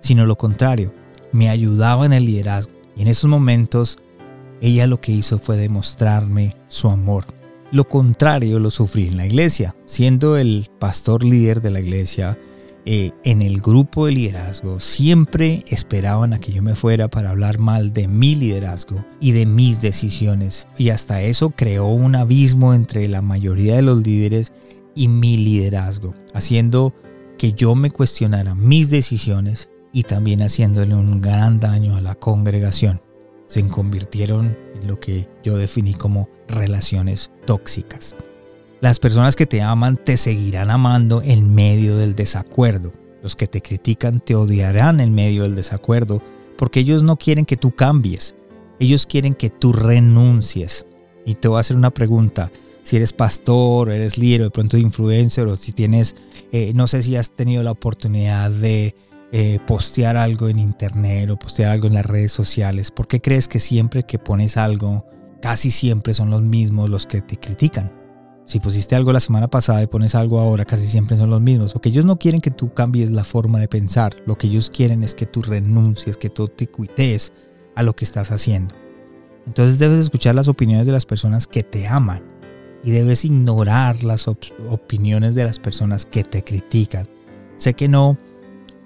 sino 0.00 0.26
lo 0.26 0.36
contrario, 0.36 0.94
me 1.32 1.48
ayudaba 1.48 2.04
en 2.04 2.12
el 2.12 2.26
liderazgo. 2.26 2.72
Y 2.94 3.02
en 3.02 3.08
esos 3.08 3.30
momentos 3.30 3.96
ella 4.60 4.86
lo 4.86 5.00
que 5.00 5.12
hizo 5.12 5.38
fue 5.38 5.56
demostrarme 5.56 6.54
su 6.68 6.90
amor 6.90 7.24
lo 7.72 7.88
contrario 7.88 8.58
lo 8.58 8.70
sufrí 8.70 9.06
en 9.06 9.16
la 9.16 9.24
iglesia, 9.24 9.74
siendo 9.86 10.36
el 10.36 10.66
pastor 10.78 11.24
líder 11.24 11.62
de 11.62 11.70
la 11.70 11.80
iglesia. 11.80 12.38
Eh, 12.84 13.12
en 13.22 13.42
el 13.42 13.60
grupo 13.60 14.06
de 14.06 14.12
liderazgo 14.12 14.80
siempre 14.80 15.64
esperaban 15.68 16.32
a 16.32 16.40
que 16.40 16.50
yo 16.50 16.62
me 16.62 16.74
fuera 16.74 17.08
para 17.08 17.30
hablar 17.30 17.60
mal 17.60 17.92
de 17.92 18.08
mi 18.08 18.34
liderazgo 18.34 19.06
y 19.20 19.32
de 19.32 19.46
mis 19.46 19.80
decisiones. 19.80 20.66
Y 20.76 20.90
hasta 20.90 21.22
eso 21.22 21.50
creó 21.50 21.86
un 21.86 22.16
abismo 22.16 22.74
entre 22.74 23.06
la 23.06 23.22
mayoría 23.22 23.76
de 23.76 23.82
los 23.82 24.02
líderes 24.02 24.52
y 24.96 25.06
mi 25.08 25.36
liderazgo, 25.36 26.14
haciendo 26.34 26.94
que 27.38 27.52
yo 27.52 27.74
me 27.76 27.90
cuestionara 27.90 28.54
mis 28.54 28.90
decisiones 28.90 29.68
y 29.92 30.02
también 30.02 30.42
haciéndole 30.42 30.94
un 30.94 31.20
gran 31.20 31.60
daño 31.60 31.96
a 31.96 32.00
la 32.00 32.14
congregación. 32.16 33.00
Se 33.46 33.66
convirtieron 33.68 34.56
en 34.74 34.88
lo 34.88 34.98
que 34.98 35.28
yo 35.44 35.56
definí 35.56 35.94
como 35.94 36.28
relaciones 36.48 37.30
tóxicas. 37.46 38.16
Las 38.82 38.98
personas 38.98 39.36
que 39.36 39.46
te 39.46 39.62
aman 39.62 39.96
te 39.96 40.16
seguirán 40.16 40.68
amando 40.68 41.22
en 41.22 41.54
medio 41.54 41.98
del 41.98 42.16
desacuerdo. 42.16 42.92
Los 43.22 43.36
que 43.36 43.46
te 43.46 43.60
critican 43.60 44.18
te 44.18 44.34
odiarán 44.34 44.98
en 44.98 45.14
medio 45.14 45.44
del 45.44 45.54
desacuerdo 45.54 46.20
porque 46.58 46.80
ellos 46.80 47.04
no 47.04 47.16
quieren 47.16 47.46
que 47.46 47.56
tú 47.56 47.70
cambies. 47.70 48.34
Ellos 48.80 49.06
quieren 49.06 49.36
que 49.36 49.50
tú 49.50 49.72
renuncies. 49.72 50.84
Y 51.24 51.34
te 51.34 51.46
voy 51.46 51.58
a 51.58 51.60
hacer 51.60 51.76
una 51.76 51.92
pregunta. 51.92 52.50
Si 52.82 52.96
eres 52.96 53.12
pastor, 53.12 53.88
eres 53.88 54.18
líder, 54.18 54.40
o 54.40 54.44
de 54.46 54.50
pronto 54.50 54.76
influencer, 54.76 55.46
o 55.46 55.54
si 55.54 55.70
tienes, 55.70 56.16
eh, 56.50 56.72
no 56.74 56.88
sé 56.88 57.04
si 57.04 57.14
has 57.14 57.30
tenido 57.30 57.62
la 57.62 57.70
oportunidad 57.70 58.50
de 58.50 58.96
eh, 59.30 59.60
postear 59.64 60.16
algo 60.16 60.48
en 60.48 60.58
internet 60.58 61.30
o 61.30 61.36
postear 61.36 61.70
algo 61.70 61.86
en 61.86 61.94
las 61.94 62.06
redes 62.06 62.32
sociales. 62.32 62.90
¿Por 62.90 63.06
qué 63.06 63.20
crees 63.20 63.46
que 63.46 63.60
siempre 63.60 64.02
que 64.02 64.18
pones 64.18 64.56
algo 64.56 65.06
casi 65.40 65.70
siempre 65.70 66.14
son 66.14 66.30
los 66.30 66.42
mismos 66.42 66.90
los 66.90 67.06
que 67.06 67.20
te 67.20 67.36
critican. 67.36 68.01
Si 68.44 68.60
pusiste 68.60 68.94
algo 68.94 69.12
la 69.12 69.20
semana 69.20 69.48
pasada 69.48 69.82
y 69.82 69.86
pones 69.86 70.14
algo 70.14 70.40
ahora, 70.40 70.64
casi 70.64 70.86
siempre 70.86 71.16
son 71.16 71.30
los 71.30 71.40
mismos. 71.40 71.72
Porque 71.72 71.88
ellos 71.88 72.04
no 72.04 72.18
quieren 72.18 72.40
que 72.40 72.50
tú 72.50 72.74
cambies 72.74 73.10
la 73.10 73.24
forma 73.24 73.60
de 73.60 73.68
pensar. 73.68 74.16
Lo 74.26 74.36
que 74.36 74.48
ellos 74.48 74.68
quieren 74.68 75.02
es 75.02 75.14
que 75.14 75.26
tú 75.26 75.42
renuncies, 75.42 76.16
que 76.16 76.28
tú 76.28 76.48
te 76.48 76.66
cuites 76.66 77.32
a 77.74 77.82
lo 77.82 77.94
que 77.94 78.04
estás 78.04 78.30
haciendo. 78.30 78.74
Entonces 79.46 79.78
debes 79.78 80.00
escuchar 80.00 80.34
las 80.34 80.48
opiniones 80.48 80.86
de 80.86 80.92
las 80.92 81.06
personas 81.06 81.46
que 81.46 81.62
te 81.62 81.86
aman 81.88 82.22
y 82.84 82.90
debes 82.90 83.24
ignorar 83.24 84.02
las 84.04 84.28
opiniones 84.28 85.34
de 85.34 85.44
las 85.44 85.58
personas 85.58 86.06
que 86.06 86.22
te 86.22 86.42
critican. 86.42 87.08
Sé 87.56 87.74
que 87.74 87.88
no 87.88 88.18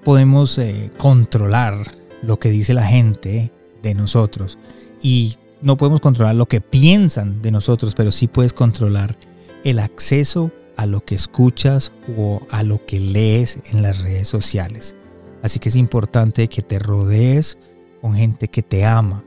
podemos 0.05 0.59
eh, 0.59 0.91
controlar 0.99 1.75
lo 2.23 2.39
que 2.39 2.51
dice 2.51 2.75
la 2.75 2.85
gente 2.85 3.53
de 3.83 3.95
nosotros 3.95 4.59
y 5.03 5.37
no 5.63 5.77
podemos 5.77 6.01
controlar 6.01 6.35
lo 6.35 6.47
que 6.47 6.61
piensan 6.61 7.43
de 7.43 7.51
nosotros, 7.51 7.95
pero 7.95 8.13
sí 8.13 8.27
puedes 8.27 8.53
controlar 8.53 9.19
el 9.67 9.81
acceso 9.81 10.53
a 10.77 10.87
lo 10.87 11.05
que 11.05 11.17
escuchas 11.17 11.93
o 12.17 12.41
a 12.51 12.63
lo 12.63 12.87
que 12.87 13.01
lees 13.01 13.61
en 13.73 13.83
las 13.83 13.99
redes 13.99 14.29
sociales. 14.29 14.95
Así 15.43 15.59
que 15.59 15.71
es 15.71 15.77
importante 15.77 16.47
que 16.47 16.63
te 16.63 16.79
rodees 16.79 17.59
con 18.01 18.15
gente 18.15 18.47
que 18.47 18.63
te 18.63 18.87
ama, 18.87 19.25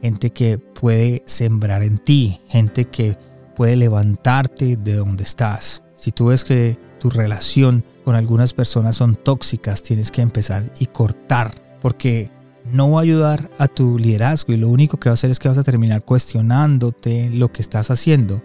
gente 0.00 0.30
que 0.30 0.56
puede 0.56 1.22
sembrar 1.26 1.82
en 1.82 1.98
ti, 1.98 2.40
gente 2.48 2.86
que 2.86 3.18
puede 3.54 3.76
levantarte 3.76 4.78
de 4.78 4.94
donde 4.94 5.24
estás. 5.24 5.82
Si 5.94 6.10
tú 6.10 6.26
ves 6.26 6.44
que 6.44 6.78
tu 6.98 7.10
relación 7.10 7.84
con 8.02 8.14
algunas 8.14 8.54
personas 8.54 8.96
son 8.96 9.16
tóxicas, 9.16 9.82
tienes 9.82 10.10
que 10.10 10.22
empezar 10.22 10.72
y 10.78 10.86
cortar, 10.86 11.78
porque 11.82 12.30
no 12.64 12.92
va 12.92 13.00
a 13.00 13.02
ayudar 13.02 13.50
a 13.58 13.68
tu 13.68 13.98
liderazgo 13.98 14.54
y 14.54 14.56
lo 14.56 14.68
único 14.68 14.98
que 14.98 15.10
va 15.10 15.12
a 15.12 15.14
hacer 15.14 15.30
es 15.30 15.38
que 15.38 15.48
vas 15.48 15.58
a 15.58 15.64
terminar 15.64 16.02
cuestionándote 16.02 17.28
lo 17.34 17.52
que 17.52 17.60
estás 17.60 17.90
haciendo 17.90 18.42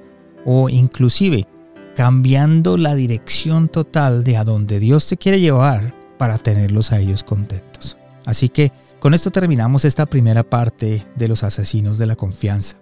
o 0.50 0.70
inclusive 0.70 1.46
cambiando 1.94 2.78
la 2.78 2.96
dirección 2.96 3.68
total 3.68 4.24
de 4.24 4.38
a 4.38 4.46
donde 4.46 4.80
Dios 4.80 5.06
te 5.08 5.18
quiere 5.18 5.42
llevar 5.42 5.94
para 6.18 6.38
tenerlos 6.38 6.94
a 6.94 7.00
ellos 7.00 7.26
contentos. 7.26 7.98
Así 8.26 8.48
que 8.48 8.72
con 9.00 9.14
esto 9.14 9.30
terminamos 9.30 9.84
esta 9.84 10.06
primera 10.06 10.44
parte 10.44 11.04
de 11.18 11.28
los 11.28 11.44
asesinos 11.44 11.98
de 11.98 12.08
la 12.08 12.16
confianza. 12.16 12.78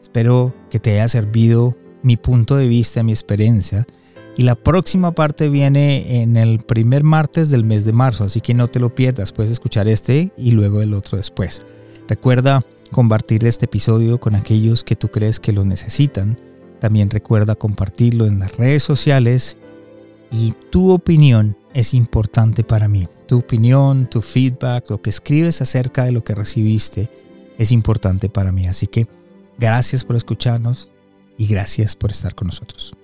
Espero 0.00 0.54
que 0.70 0.78
te 0.78 0.92
haya 0.92 1.08
servido 1.08 1.76
mi 2.04 2.16
punto 2.16 2.56
de 2.56 2.68
vista, 2.68 3.02
mi 3.02 3.10
experiencia 3.10 3.84
y 4.36 4.44
la 4.44 4.54
próxima 4.54 5.10
parte 5.10 5.48
viene 5.48 6.22
en 6.22 6.36
el 6.36 6.60
primer 6.60 7.02
martes 7.02 7.50
del 7.50 7.64
mes 7.64 7.84
de 7.84 7.92
marzo, 7.92 8.22
así 8.22 8.40
que 8.40 8.54
no 8.54 8.68
te 8.68 8.78
lo 8.78 8.94
pierdas, 8.94 9.32
puedes 9.32 9.50
escuchar 9.50 9.88
este 9.88 10.32
y 10.36 10.52
luego 10.52 10.82
el 10.82 10.94
otro 10.94 11.18
después. 11.18 11.66
Recuerda 12.06 12.62
compartir 12.92 13.44
este 13.44 13.64
episodio 13.64 14.20
con 14.20 14.36
aquellos 14.36 14.84
que 14.84 14.94
tú 14.94 15.08
crees 15.08 15.40
que 15.40 15.52
lo 15.52 15.64
necesitan 15.64 16.36
También 16.80 17.10
recuerda 17.10 17.54
compartirlo 17.54 18.26
en 18.26 18.38
las 18.38 18.56
redes 18.56 18.82
sociales 18.82 19.56
y 20.30 20.52
tu 20.70 20.92
opinión 20.92 21.56
es 21.74 21.94
importante 21.94 22.64
para 22.64 22.88
mí. 22.88 23.08
Tu 23.26 23.38
opinión, 23.38 24.08
tu 24.08 24.22
feedback, 24.22 24.90
lo 24.90 25.02
que 25.02 25.10
escribes 25.10 25.60
acerca 25.60 26.04
de 26.04 26.12
lo 26.12 26.24
que 26.24 26.34
recibiste 26.34 27.10
es 27.58 27.72
importante 27.72 28.28
para 28.28 28.52
mí. 28.52 28.66
Así 28.66 28.86
que 28.86 29.06
gracias 29.58 30.04
por 30.04 30.16
escucharnos 30.16 30.90
y 31.36 31.46
gracias 31.46 31.94
por 31.94 32.10
estar 32.10 32.34
con 32.34 32.46
nosotros. 32.48 32.97